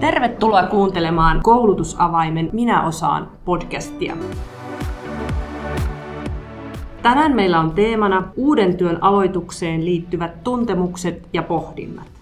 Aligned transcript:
Tervetuloa 0.00 0.62
kuuntelemaan 0.62 1.40
koulutusavaimen 1.42 2.50
Minä 2.52 2.86
osaan 2.86 3.30
podcastia. 3.44 4.16
Tänään 7.02 7.34
meillä 7.36 7.60
on 7.60 7.70
teemana 7.70 8.32
uuden 8.36 8.76
työn 8.76 9.02
aloitukseen 9.02 9.84
liittyvät 9.84 10.44
tuntemukset 10.44 11.28
ja 11.32 11.42
pohdinnat. 11.42 12.13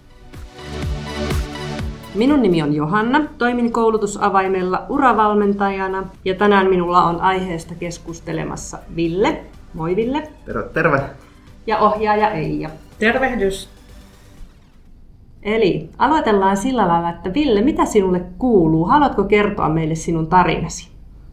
Minun 2.15 2.41
nimi 2.41 2.61
on 2.63 2.75
Johanna, 2.75 3.21
toimin 3.37 3.71
koulutusavaimella 3.71 4.85
uravalmentajana 4.89 6.03
ja 6.25 6.35
tänään 6.35 6.69
minulla 6.69 7.03
on 7.03 7.21
aiheesta 7.21 7.75
keskustelemassa 7.75 8.77
Ville. 8.95 9.43
Moi 9.73 9.95
Ville. 9.95 10.27
Terve, 10.45 10.69
terve. 10.73 11.01
Ja 11.67 11.79
ohjaaja 11.79 12.31
Eija. 12.31 12.69
Tervehdys. 12.99 13.69
Eli 15.43 15.89
aloitellaan 15.97 16.57
sillä 16.57 16.87
lailla, 16.87 17.09
että 17.09 17.33
Ville, 17.33 17.61
mitä 17.61 17.85
sinulle 17.85 18.21
kuuluu? 18.37 18.85
Haluatko 18.85 19.23
kertoa 19.23 19.69
meille 19.69 19.95
sinun 19.95 20.27
tarinasi? 20.27 20.89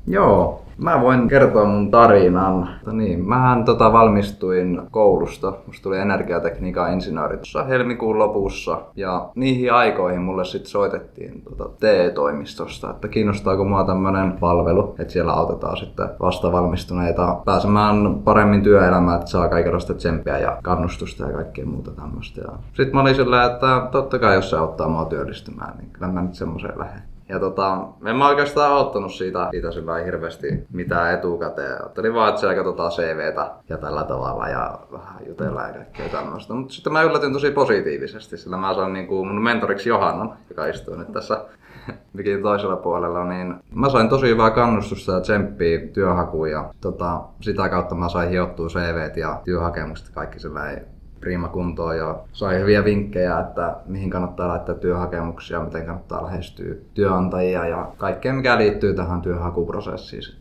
Joo, 0.07 0.63
Mä 0.81 1.01
voin 1.01 1.29
kertoa 1.29 1.65
mun 1.65 1.91
tarinan. 1.91 2.69
No 2.87 2.93
niin, 2.93 3.29
mähän 3.29 3.65
tota 3.65 3.93
valmistuin 3.93 4.83
koulusta. 4.91 5.53
Musta 5.67 5.83
tuli 5.83 5.99
energiatekniikan 5.99 6.93
insinööri 6.93 7.37
tuossa 7.37 7.65
helmikuun 7.65 8.19
lopussa. 8.19 8.81
Ja 8.97 9.31
niihin 9.35 9.73
aikoihin 9.73 10.23
mulle 10.23 10.45
sitten 10.45 10.71
soitettiin 10.71 11.43
tota 11.43 11.71
TE-toimistosta, 11.81 12.91
että 12.91 13.09
kiinnostaako 13.09 13.65
mua 13.65 13.85
tämmönen 13.85 14.33
palvelu, 14.33 14.95
että 14.99 15.13
siellä 15.13 15.33
autetaan 15.33 15.77
sitten 15.77 16.09
vasta 16.21 16.53
valmistuneita 16.53 17.37
pääsemään 17.45 18.15
paremmin 18.25 18.63
työelämään, 18.63 19.19
että 19.19 19.31
saa 19.31 19.49
kaikenlaista 19.49 19.95
tsemppiä 19.95 20.39
ja 20.39 20.59
kannustusta 20.63 21.27
ja 21.27 21.33
kaikkea 21.33 21.67
muuta 21.67 21.91
tämmöistä. 21.91 22.43
Sitten 22.67 22.95
mä 22.95 23.01
olin 23.01 23.15
sillä, 23.15 23.45
että 23.45 23.89
totta 23.93 24.19
kai 24.19 24.35
jos 24.35 24.51
se 24.51 24.57
auttaa 24.57 24.89
mua 24.89 25.05
työllistymään, 25.05 25.79
niin 25.79 25.91
kyllä 25.93 26.13
mä 26.13 26.23
nyt 26.23 26.35
semmoiseen 26.35 26.79
lähden. 26.79 27.03
Ja 27.31 27.41
tota, 27.41 27.79
en 28.07 28.17
mä 28.17 28.29
oikeastaan 28.29 28.77
ottanut 28.77 29.13
siitä, 29.13 29.51
sillä 29.71 29.95
hirveästi 30.05 30.67
mitään 30.73 31.15
etukäteen. 31.15 31.85
Ottelin 31.85 32.15
vaan, 32.15 32.29
että 32.29 32.41
siellä 32.41 32.57
katsotaan 32.57 32.91
CVtä 32.91 33.51
ja 33.69 33.79
tällä 33.79 34.05
tavalla 34.05 34.49
ja 34.49 34.79
vähän 34.93 35.27
jutellaan 35.27 35.69
ja 35.69 35.75
kaikkea 35.75 36.09
tämmöistä. 36.09 36.55
Mutta 36.55 36.75
sitten 36.75 36.93
mä 36.93 37.03
yllätyin 37.03 37.33
tosi 37.33 37.51
positiivisesti, 37.51 38.37
sillä 38.37 38.57
mä 38.57 38.75
sain 38.75 38.93
niin 38.93 39.09
mun 39.09 39.43
mentoriksi 39.43 39.89
Johannan, 39.89 40.37
joka 40.49 40.67
istuu 40.67 40.95
nyt 40.95 41.13
tässä 41.13 41.45
mikin 42.13 42.43
toisella 42.43 42.77
puolella, 42.77 43.25
niin 43.25 43.55
mä 43.75 43.89
sain 43.89 44.09
tosi 44.09 44.29
hyvää 44.29 44.51
kannustusta 44.51 45.13
ja 45.13 45.21
tsemppiä 45.21 45.81
työhakuun 45.93 46.51
ja 46.51 46.75
tota, 46.81 47.21
sitä 47.41 47.69
kautta 47.69 47.95
mä 47.95 48.09
sain 48.09 48.31
hiottua 48.31 48.69
CVt 48.69 49.17
ja 49.17 49.41
työhakemukset 49.45 50.09
kaikki 50.09 50.39
sellainen 50.39 50.87
prima 51.21 51.49
kuntoon 51.49 51.97
ja 51.97 52.19
sai 52.33 52.61
hyviä 52.61 52.85
vinkkejä, 52.85 53.41
että 53.41 53.77
mihin 53.87 54.11
kannattaa 54.11 54.49
laittaa 54.49 54.75
työhakemuksia, 54.75 55.65
miten 55.65 55.87
kannattaa 55.87 56.25
lähestyä 56.25 56.75
työnantajia 56.95 57.67
ja 57.67 57.93
kaikkea 57.97 58.33
mikä 58.33 58.59
liittyy 58.59 58.95
tähän 58.95 59.23
työhakuprosessiin. 59.23 60.40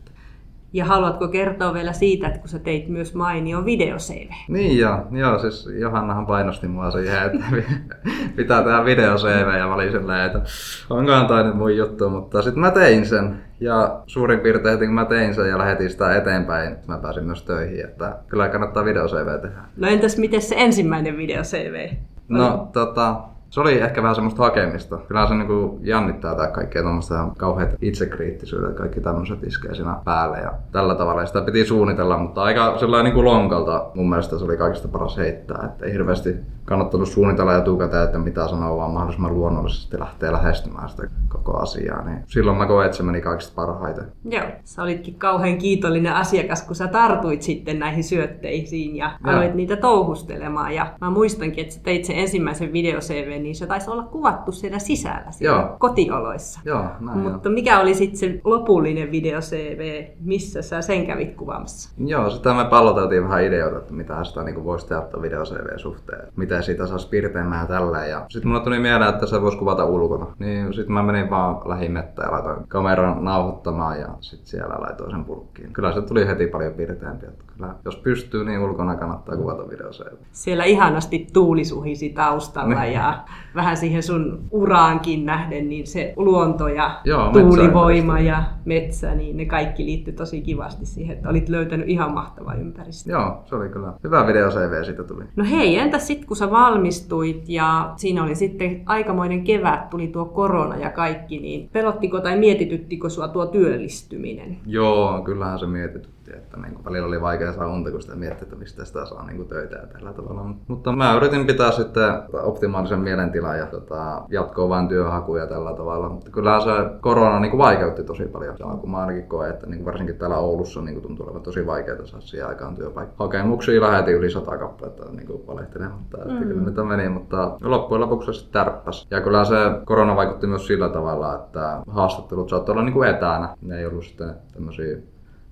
Ja 0.72 0.84
haluatko 0.84 1.28
kertoa 1.28 1.74
vielä 1.74 1.92
siitä, 1.92 2.26
että 2.26 2.38
kun 2.38 2.48
sä 2.48 2.58
teit 2.58 2.88
myös 2.88 3.14
mainio 3.14 3.64
video 3.64 3.96
CV? 3.96 4.30
Niin 4.48 4.78
joo, 4.78 4.98
joo 5.10 5.38
siis 5.38 5.68
Johannahan 5.80 6.26
painosti 6.26 6.68
mua 6.68 6.90
siihen, 6.90 7.22
että 7.22 7.44
pitää 8.36 8.62
tehdä 8.62 8.84
video 8.84 9.16
CV 9.16 9.58
ja 9.58 9.66
mä 9.66 9.74
olin 9.74 9.92
silleen, 9.92 10.26
että 10.26 10.42
onkohan 10.90 11.26
toi 11.26 11.44
nyt 11.44 11.54
mun 11.54 11.76
juttu, 11.76 12.10
mutta 12.10 12.42
sitten 12.42 12.60
mä 12.60 12.70
tein 12.70 13.06
sen 13.06 13.42
ja 13.60 14.02
suurin 14.06 14.40
piirtein 14.40 14.78
kun 14.78 14.92
mä 14.92 15.04
tein 15.04 15.34
sen 15.34 15.48
ja 15.48 15.58
lähetin 15.58 15.90
sitä 15.90 16.16
eteenpäin, 16.16 16.76
mä 16.86 16.98
pääsin 16.98 17.24
myös 17.24 17.42
töihin, 17.42 17.84
että 17.84 18.18
kyllä 18.28 18.48
kannattaa 18.48 18.84
video 18.84 19.08
CV 19.08 19.42
tehdä. 19.42 19.60
No 19.76 19.88
entäs 19.88 20.18
miten 20.18 20.42
se 20.42 20.54
ensimmäinen 20.58 21.16
video 21.16 21.42
CV? 21.42 21.88
No 22.28 22.68
tota, 22.72 23.20
se 23.50 23.60
oli 23.60 23.80
ehkä 23.80 24.02
vähän 24.02 24.14
semmoista 24.14 24.42
hakemista. 24.42 24.98
Kyllä 25.08 25.26
se 25.26 25.34
niinku 25.34 25.78
jännittää 25.82 26.34
tää 26.34 26.46
kaikkea 26.46 26.82
tuommoista 26.82 27.28
kauheat 27.38 27.74
itsekriittisyydet, 27.82 28.76
kaikki 28.76 29.00
tämmöiset 29.00 29.44
iskee 29.44 29.74
siinä 29.74 29.96
päälle 30.04 30.38
ja 30.38 30.52
tällä 30.72 30.94
tavalla. 30.94 31.20
Ja 31.20 31.26
sitä 31.26 31.40
piti 31.40 31.64
suunnitella, 31.64 32.18
mutta 32.18 32.42
aika 32.42 32.78
sellainen 32.78 33.04
niinku 33.04 33.24
lonkalta 33.24 33.90
mun 33.94 34.08
mielestä 34.08 34.38
se 34.38 34.44
oli 34.44 34.56
kaikista 34.56 34.88
paras 34.88 35.16
heittää. 35.16 35.62
Että 35.64 35.86
ei 35.86 35.92
hirveästi 35.92 36.36
kannattanut 36.64 37.08
suunnitella 37.08 37.56
etukäteen, 37.56 38.04
että 38.04 38.18
mitä 38.18 38.48
sanoa, 38.48 38.76
vaan 38.76 38.90
mahdollisimman 38.90 39.34
luonnollisesti 39.34 39.98
lähteä 39.98 40.32
lähestymään 40.32 40.88
sitä 40.88 41.02
koko 41.28 41.58
asiaa. 41.58 42.04
Niin 42.04 42.18
silloin 42.26 42.58
mä 42.58 42.66
koen, 42.66 42.86
että 42.86 42.96
se 42.96 43.02
meni 43.02 43.20
kaikista 43.20 43.52
parhaiten. 43.54 44.04
Joo, 44.24 44.44
sä 44.64 44.82
olitkin 44.82 45.14
kauhean 45.14 45.58
kiitollinen 45.58 46.14
asiakas, 46.14 46.62
kun 46.62 46.76
sä 46.76 46.88
tartuit 46.88 47.42
sitten 47.42 47.78
näihin 47.78 48.04
syötteisiin 48.04 48.96
ja 48.96 49.12
aloit 49.24 49.54
niitä 49.54 49.76
touhustelemaan. 49.76 50.74
Ja 50.74 50.94
mä 51.00 51.10
muistankin, 51.10 51.62
että 51.62 51.74
sä 51.74 51.80
teit 51.82 52.04
sen 52.04 52.16
ensimmäisen 52.16 52.72
video 52.72 53.00
CV, 53.00 53.39
niin 53.42 53.54
se 53.54 53.66
taisi 53.66 53.90
olla 53.90 54.02
kuvattu 54.02 54.52
siellä 54.52 54.78
sisällä, 54.78 55.30
siellä 55.30 55.60
Joo. 55.60 55.76
kotioloissa. 55.78 56.60
Joo, 56.64 56.84
näin 57.00 57.18
Mutta 57.18 57.48
jo. 57.48 57.52
mikä 57.52 57.80
oli 57.80 57.94
sitten 57.94 58.18
se 58.18 58.40
lopullinen 58.44 59.10
video 59.10 59.40
CV, 59.40 60.04
missä 60.20 60.62
sä 60.62 60.82
sen 60.82 61.06
kävit 61.06 61.34
kuvaamassa? 61.34 61.90
Joo, 62.06 62.30
sitä 62.30 62.54
me 62.54 62.64
palloteltiin 62.64 63.24
vähän 63.24 63.44
ideoita, 63.44 63.78
että 63.78 63.92
mitä 63.92 64.24
sitä 64.24 64.42
niin 64.42 64.64
voisi 64.64 64.88
tehdä 64.88 65.02
video 65.22 65.44
CV 65.44 65.76
suhteen. 65.76 66.28
Mitä 66.36 66.62
siitä 66.62 66.86
saisi 66.86 67.08
pirteämään 67.08 67.66
tällä. 67.66 68.06
Ja 68.06 68.26
sitten 68.28 68.48
mulle 68.48 68.64
tuli 68.64 68.78
mieleen, 68.78 69.10
että 69.10 69.26
se 69.26 69.42
voisi 69.42 69.58
kuvata 69.58 69.84
ulkona. 69.84 70.26
Niin 70.38 70.74
sitten 70.74 70.92
mä 70.92 71.02
menin 71.02 71.30
vaan 71.30 71.60
lähimettä 71.64 72.22
ja 72.22 72.30
laitoin 72.30 72.68
kameran 72.68 73.24
nauhoittamaan 73.24 74.00
ja 74.00 74.08
sitten 74.20 74.46
siellä 74.46 74.74
laitoin 74.78 75.10
sen 75.10 75.24
purkkiin. 75.24 75.72
Kyllä 75.72 75.92
se 75.92 76.02
tuli 76.02 76.26
heti 76.26 76.46
paljon 76.46 76.72
pirteämpi. 76.72 77.26
Että 77.26 77.44
kyllä, 77.56 77.74
jos 77.84 77.96
pystyy, 77.96 78.44
niin 78.44 78.60
ulkona 78.60 78.96
kannattaa 78.96 79.36
kuvata 79.36 79.68
video 79.68 79.90
Siellä 80.32 80.64
ihanasti 80.64 81.26
tuuli 81.32 81.64
suhisi 81.64 82.08
taustalla 82.08 82.80
niin. 82.80 82.92
ja 82.92 83.18
vähän 83.54 83.76
siihen 83.76 84.02
sun 84.02 84.44
uraankin 84.50 85.26
nähden, 85.26 85.68
niin 85.68 85.86
se 85.86 86.12
luonto 86.16 86.68
ja 86.68 87.00
Joo, 87.04 87.32
tuulivoima 87.32 88.20
ja 88.20 88.44
metsä, 88.64 89.14
niin 89.14 89.36
ne 89.36 89.44
kaikki 89.44 89.84
liittyy 89.84 90.14
tosi 90.14 90.40
kivasti 90.40 90.86
siihen, 90.86 91.16
että 91.16 91.28
olit 91.28 91.48
löytänyt 91.48 91.88
ihan 91.88 92.14
mahtava 92.14 92.54
ympäristö. 92.54 93.10
Joo, 93.10 93.42
se 93.44 93.54
oli 93.54 93.68
kyllä 93.68 93.92
hyvä 94.04 94.26
video 94.26 94.50
CV 94.50 94.84
siitä 94.84 95.04
tuli. 95.04 95.24
No 95.36 95.44
hei, 95.50 95.78
entäs 95.78 96.06
sitten 96.06 96.28
kun 96.28 96.36
sä 96.36 96.50
valmistuit 96.50 97.48
ja 97.48 97.92
siinä 97.96 98.22
oli 98.22 98.34
sitten 98.34 98.82
aikamoinen 98.86 99.44
kevät, 99.44 99.90
tuli 99.90 100.08
tuo 100.08 100.24
korona 100.24 100.76
ja 100.76 100.90
kaikki, 100.90 101.38
niin 101.38 101.68
pelottiko 101.72 102.20
tai 102.20 102.38
mietityttikö 102.38 103.08
sua 103.08 103.28
tuo 103.28 103.46
työllistyminen? 103.46 104.56
Joo, 104.66 105.22
kyllähän 105.22 105.58
se 105.58 105.66
mietitytti 105.66 106.19
että 106.36 106.56
niin 106.56 106.74
kuin 106.74 106.84
välillä 106.84 107.08
oli 107.08 107.20
vaikea 107.20 107.52
saa 107.52 107.68
unta, 107.68 107.90
kun 107.90 108.02
sitä 108.02 108.16
miettii, 108.16 108.44
että 108.44 108.56
mistä 108.56 108.84
sitä 108.84 109.06
saa 109.06 109.26
niin 109.26 109.36
kuin 109.36 109.48
töitä 109.48 109.76
ja 109.76 109.86
tällä 109.86 110.12
tavalla. 110.12 110.44
Mutta 110.68 110.92
mä 110.92 111.14
yritin 111.14 111.46
pitää 111.46 111.70
sitten 111.70 112.12
optimaalisen 112.42 112.98
mielentilan 112.98 113.58
ja 113.58 113.66
tota, 113.66 114.22
jatkoa 114.28 114.68
vain 114.68 114.88
työhakuja 114.88 115.46
tällä 115.46 115.72
tavalla. 115.72 116.08
Mutta 116.08 116.30
kyllä 116.30 116.60
se 116.60 116.70
korona 117.00 117.40
niin 117.40 117.50
kuin 117.50 117.58
vaikeutti 117.58 118.04
tosi 118.04 118.24
paljon. 118.24 118.56
Ja 118.58 118.66
kun 118.66 118.90
mä 118.90 118.98
ainakin 118.98 119.28
koen, 119.28 119.50
että 119.50 119.66
niin 119.66 119.78
kuin 119.78 119.86
varsinkin 119.86 120.16
täällä 120.16 120.36
Oulussa 120.38 120.80
niin 120.80 120.94
kuin 120.94 121.02
tuntuu 121.02 121.26
olevan 121.26 121.42
tosi 121.42 121.66
vaikeaa 121.66 122.06
saada 122.06 122.24
siihen 122.26 122.48
aikaan 122.48 122.76
työpaikka. 122.76 123.24
Hakemuksia 123.24 123.80
lähetin 123.80 124.14
yli 124.14 124.30
sata 124.30 124.58
kappaletta 124.58 125.12
niin 125.12 125.26
kuin 125.26 125.46
valehtelematta, 125.46 126.18
että 126.18 126.34
mm. 126.34 126.38
kyllä 126.38 126.62
mitä 126.62 126.84
meni, 126.84 127.08
mutta 127.08 127.56
loppujen 127.62 128.00
lopuksi 128.00 128.32
se 128.32 128.50
tärppäs. 128.50 129.06
Ja 129.10 129.20
kyllä 129.20 129.44
se 129.44 129.56
korona 129.84 130.16
vaikutti 130.16 130.46
myös 130.46 130.66
sillä 130.66 130.88
tavalla, 130.88 131.34
että 131.34 131.82
haastattelut 131.88 132.48
saattoi 132.48 132.72
olla 132.72 132.82
niin 132.82 132.94
kuin 132.94 133.08
etänä. 133.08 133.48
Ne 133.62 133.78
ei 133.78 133.86
ollut 133.86 134.04
sitten 134.04 134.34
tämmöisiä 134.54 134.96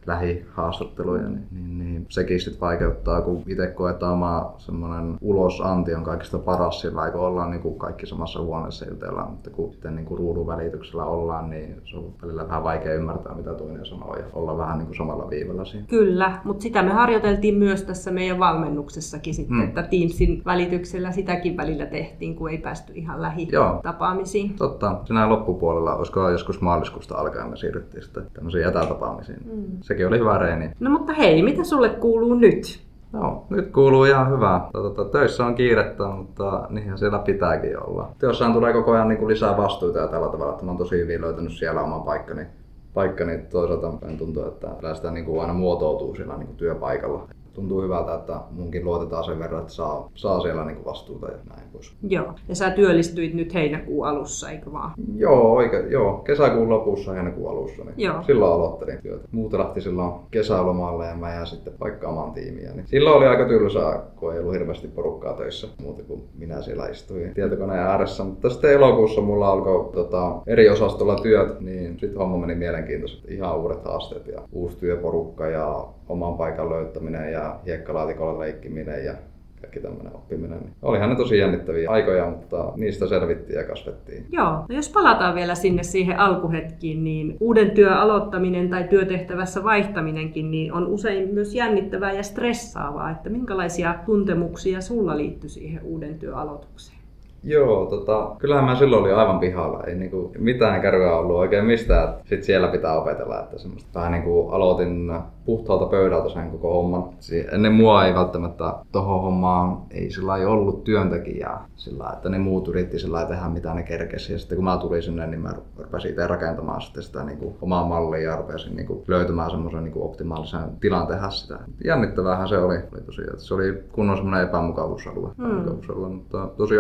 lähihaastatteluja, 0.08 1.28
niin, 1.28 1.46
niin, 1.50 1.78
niin 1.78 2.06
sekin 2.08 2.40
sitten 2.40 2.60
vaikeuttaa, 2.60 3.20
kun 3.20 3.42
itse 3.46 3.66
koetaan 3.66 4.12
oma 4.12 4.54
semmoinen 4.58 5.18
ulosanti 5.20 5.94
on 5.94 6.04
kaikista 6.04 6.38
paras 6.38 6.80
sillä 6.80 7.10
kun 7.10 7.20
ollaan 7.20 7.50
niin 7.50 7.62
kuin 7.62 7.78
kaikki 7.78 8.06
samassa 8.06 8.40
huoneessa 8.40 8.88
jutellaan, 8.88 9.30
mutta 9.30 9.50
kun 9.50 9.72
sitten 9.72 9.96
niin 9.96 10.06
kuin 10.06 10.18
ruudun 10.18 10.46
välityksellä 10.46 11.04
ollaan, 11.04 11.50
niin 11.50 11.82
se 11.84 11.96
on 11.96 12.14
välillä 12.22 12.48
vähän 12.48 12.64
vaikea 12.64 12.94
ymmärtää, 12.94 13.34
mitä 13.34 13.54
toinen 13.54 13.86
sanoo 13.86 14.16
ja 14.16 14.24
olla 14.32 14.58
vähän 14.58 14.78
niin 14.78 14.86
kuin 14.86 14.96
samalla 14.96 15.30
viivalla 15.30 15.64
siinä. 15.64 15.86
Kyllä, 15.86 16.40
mutta 16.44 16.62
sitä 16.62 16.82
me 16.82 16.90
harjoiteltiin 16.90 17.54
myös 17.54 17.82
tässä 17.82 18.10
meidän 18.10 18.38
valmennuksessakin 18.38 19.34
sitten, 19.34 19.56
hmm. 19.56 19.68
että 19.68 19.82
Teamsin 19.82 20.42
välityksellä 20.44 21.12
sitäkin 21.12 21.56
välillä 21.56 21.86
tehtiin, 21.86 22.36
kun 22.36 22.50
ei 22.50 22.58
päästy 22.58 22.92
ihan 22.94 23.22
lähitapaamisiin. 23.22 24.54
Totta, 24.54 25.00
sinä 25.04 25.28
loppupuolella, 25.28 25.96
olisiko 25.96 26.30
joskus 26.30 26.60
maaliskuusta 26.60 27.16
alkaen 27.16 27.50
me 27.50 27.56
siirryttiin 27.56 28.02
sitten 28.02 28.26
tämmöisiin 28.34 28.66
etätapaamisiin. 28.66 29.38
Hmm. 29.44 29.78
Sekin 29.98 30.08
oli 30.08 30.18
hyvä 30.18 30.38
reeni. 30.38 30.70
No 30.80 30.90
mutta 30.90 31.12
hei, 31.12 31.42
mitä 31.42 31.64
sulle 31.64 31.88
kuuluu 31.88 32.34
nyt? 32.34 32.80
No, 33.12 33.46
nyt 33.50 33.72
kuuluu 33.72 34.04
ihan 34.04 34.30
hyvää. 34.30 34.68
Tota, 34.72 35.04
töissä 35.04 35.46
on 35.46 35.54
kiirettä, 35.54 36.04
mutta 36.04 36.66
niinhän 36.70 36.98
siellä 36.98 37.18
pitääkin 37.18 37.82
olla. 37.82 38.08
Työssään 38.18 38.52
tulee 38.52 38.72
koko 38.72 38.92
ajan 38.92 39.08
niin 39.08 39.18
kuin 39.18 39.28
lisää 39.28 39.56
vastuuta 39.56 39.98
ja 39.98 40.08
tällä 40.08 40.28
tavalla, 40.28 40.52
että 40.52 40.64
mä 40.64 40.70
oon 40.70 40.78
tosi 40.78 40.98
hyvin 40.98 41.20
löytänyt 41.20 41.52
siellä 41.52 41.82
oman 41.82 42.02
paikkani. 42.02 42.46
Paikkani 42.94 43.38
toisaalta 43.38 43.92
tuntuu, 44.18 44.48
että 44.48 44.94
sitä 44.94 45.10
niin 45.10 45.24
kuin 45.24 45.40
aina 45.40 45.54
muotoutuu 45.54 46.14
siellä 46.14 46.36
niin 46.36 46.46
kuin 46.46 46.56
työpaikalla 46.56 47.28
tuntuu 47.58 47.82
hyvältä, 47.82 48.14
että 48.14 48.40
munkin 48.50 48.84
luotetaan 48.84 49.24
sen 49.24 49.38
verran, 49.38 49.60
että 49.60 49.72
saa, 49.72 50.10
saa 50.14 50.40
siellä 50.40 50.64
niin 50.64 50.84
vastuuta 50.84 51.26
ja 51.26 51.36
näin 51.48 51.68
pois. 51.72 51.92
Joo, 52.02 52.34
ja 52.48 52.54
sä 52.54 52.70
työllistyit 52.70 53.34
nyt 53.34 53.54
heinäkuun 53.54 54.06
alussa, 54.06 54.50
eikö 54.50 54.72
vaan? 54.72 54.92
Joo, 55.16 55.52
oikein, 55.52 55.90
joo. 55.90 56.18
kesäkuun 56.18 56.68
lopussa, 56.68 57.12
heinäkuun 57.12 57.50
alussa, 57.50 57.84
niin 57.84 57.94
joo. 57.96 58.22
silloin 58.22 58.52
aloittelin 58.52 59.02
työtä. 59.02 59.28
Muuta 59.32 59.58
lähti 59.58 59.80
silloin 59.80 60.12
kesälomalle 60.30 61.06
ja 61.06 61.14
mä 61.14 61.34
jään 61.34 61.46
sitten 61.46 61.72
paikkaamaan 61.78 62.32
tiimiä. 62.32 62.72
Niin 62.72 62.86
silloin 62.86 63.16
oli 63.16 63.26
aika 63.26 63.48
tylsää, 63.48 64.02
kun 64.16 64.32
ei 64.32 64.38
ollut 64.38 64.54
hirveästi 64.54 64.88
porukkaa 64.88 65.32
töissä, 65.32 65.68
muuta 65.82 66.02
kuin 66.02 66.22
minä 66.38 66.62
siellä 66.62 66.86
istuin 66.86 67.34
tietokoneen 67.34 67.80
ääressä. 67.80 68.24
Mutta 68.24 68.50
sitten 68.50 68.72
elokuussa 68.72 69.20
mulla 69.20 69.48
alkoi 69.48 69.92
tota, 69.92 70.42
eri 70.46 70.68
osastolla 70.68 71.16
työt, 71.16 71.60
niin 71.60 71.98
sitten 71.98 72.18
homma 72.18 72.36
meni 72.36 72.54
mielenkiintoisesti. 72.54 73.34
Ihan 73.34 73.58
uudet 73.58 73.84
haasteet 73.84 74.26
ja 74.26 74.42
uusi 74.52 74.76
työporukka 74.76 75.46
ja 75.46 75.88
oman 76.08 76.34
paikan 76.34 76.70
löytäminen 76.70 77.32
ja 77.32 77.60
hiekkalaatikolla 77.66 78.38
leikkiminen 78.38 79.04
ja 79.04 79.14
kaikki 79.60 79.80
tämmöinen 79.80 80.14
oppiminen. 80.14 80.58
Niin 80.58 80.72
olihan 80.82 81.10
ne 81.10 81.16
tosi 81.16 81.38
jännittäviä 81.38 81.90
aikoja, 81.90 82.30
mutta 82.30 82.72
niistä 82.76 83.06
selvittiin 83.06 83.58
ja 83.58 83.64
kasvettiin. 83.64 84.26
Joo, 84.32 84.50
no 84.50 84.74
jos 84.74 84.88
palataan 84.88 85.34
vielä 85.34 85.54
sinne 85.54 85.82
siihen 85.82 86.18
alkuhetkiin, 86.18 87.04
niin 87.04 87.36
uuden 87.40 87.70
työn 87.70 87.92
aloittaminen 87.92 88.68
tai 88.68 88.84
työtehtävässä 88.84 89.64
vaihtaminenkin 89.64 90.50
niin 90.50 90.72
on 90.72 90.86
usein 90.86 91.34
myös 91.34 91.54
jännittävää 91.54 92.12
ja 92.12 92.22
stressaavaa. 92.22 93.10
Että 93.10 93.30
minkälaisia 93.30 93.94
tuntemuksia 94.06 94.80
sulla 94.80 95.16
liittyy 95.16 95.50
siihen 95.50 95.82
uuden 95.82 96.18
työn 96.18 96.34
aloitukseen? 96.34 96.97
Joo, 97.42 97.86
tota, 97.86 98.36
kyllähän 98.38 98.64
mä 98.64 98.76
silloin 98.76 99.02
olin 99.02 99.14
aivan 99.14 99.38
pihalla. 99.38 99.84
Ei 99.86 99.94
niinku 99.94 100.32
mitään 100.38 100.80
kärryä 100.80 101.16
ollut 101.16 101.36
oikein 101.36 101.64
mistään. 101.64 102.14
Sitten 102.18 102.44
siellä 102.44 102.68
pitää 102.68 103.00
opetella, 103.00 103.40
että 103.40 103.58
semmoista 103.58 103.98
vähän 103.98 104.12
niinku 104.12 104.48
aloitin 104.48 105.12
puhtaalta 105.44 105.86
pöydältä 105.86 106.28
sen 106.28 106.50
koko 106.50 106.72
homman. 106.72 107.04
Ennen 107.52 107.72
mua 107.72 108.04
ei 108.04 108.14
välttämättä 108.14 108.74
tohon 108.92 109.22
hommaan 109.22 109.78
ei 109.90 110.10
sillä 110.10 110.36
ei 110.36 110.44
ollut 110.44 110.84
työntekijää 110.84 111.68
sillä 111.76 112.10
että 112.12 112.28
ne 112.28 112.38
muut 112.38 112.68
yritti 112.68 112.98
sillä 112.98 113.24
tehdä 113.24 113.48
mitä 113.48 113.74
ne 113.74 113.82
kerkesi. 113.82 114.32
Ja 114.32 114.38
sitten 114.38 114.56
kun 114.56 114.64
mä 114.64 114.76
tulin 114.76 115.02
sinne, 115.02 115.26
niin 115.26 115.40
mä 115.40 115.52
rupesin 115.78 116.10
itse 116.10 116.26
rakentamaan 116.26 116.82
sitten 116.82 117.02
sitä 117.02 117.24
niinku 117.24 117.56
omaa 117.62 117.84
mallia 117.84 118.30
ja 118.30 118.36
rupesin 118.36 118.76
niinku 118.76 119.04
löytämään 119.08 119.50
semmoisen 119.50 119.84
niinku 119.84 120.04
optimaalisen 120.04 120.60
tilan 120.80 121.06
tehdä 121.06 121.30
sitä. 121.30 121.58
Jännittävähän 121.84 122.48
se 122.48 122.58
oli, 122.58 122.76
oli 122.76 123.00
tosiaan. 123.06 123.40
Se 123.40 123.54
oli 123.54 123.82
kunnon 123.92 124.16
semmoinen 124.16 124.48
epämukavuusalue, 124.48 125.30
mm. 125.36 125.44
epämukavuusalue 125.44 126.08
mutta 126.08 126.48
tosi 126.56 126.78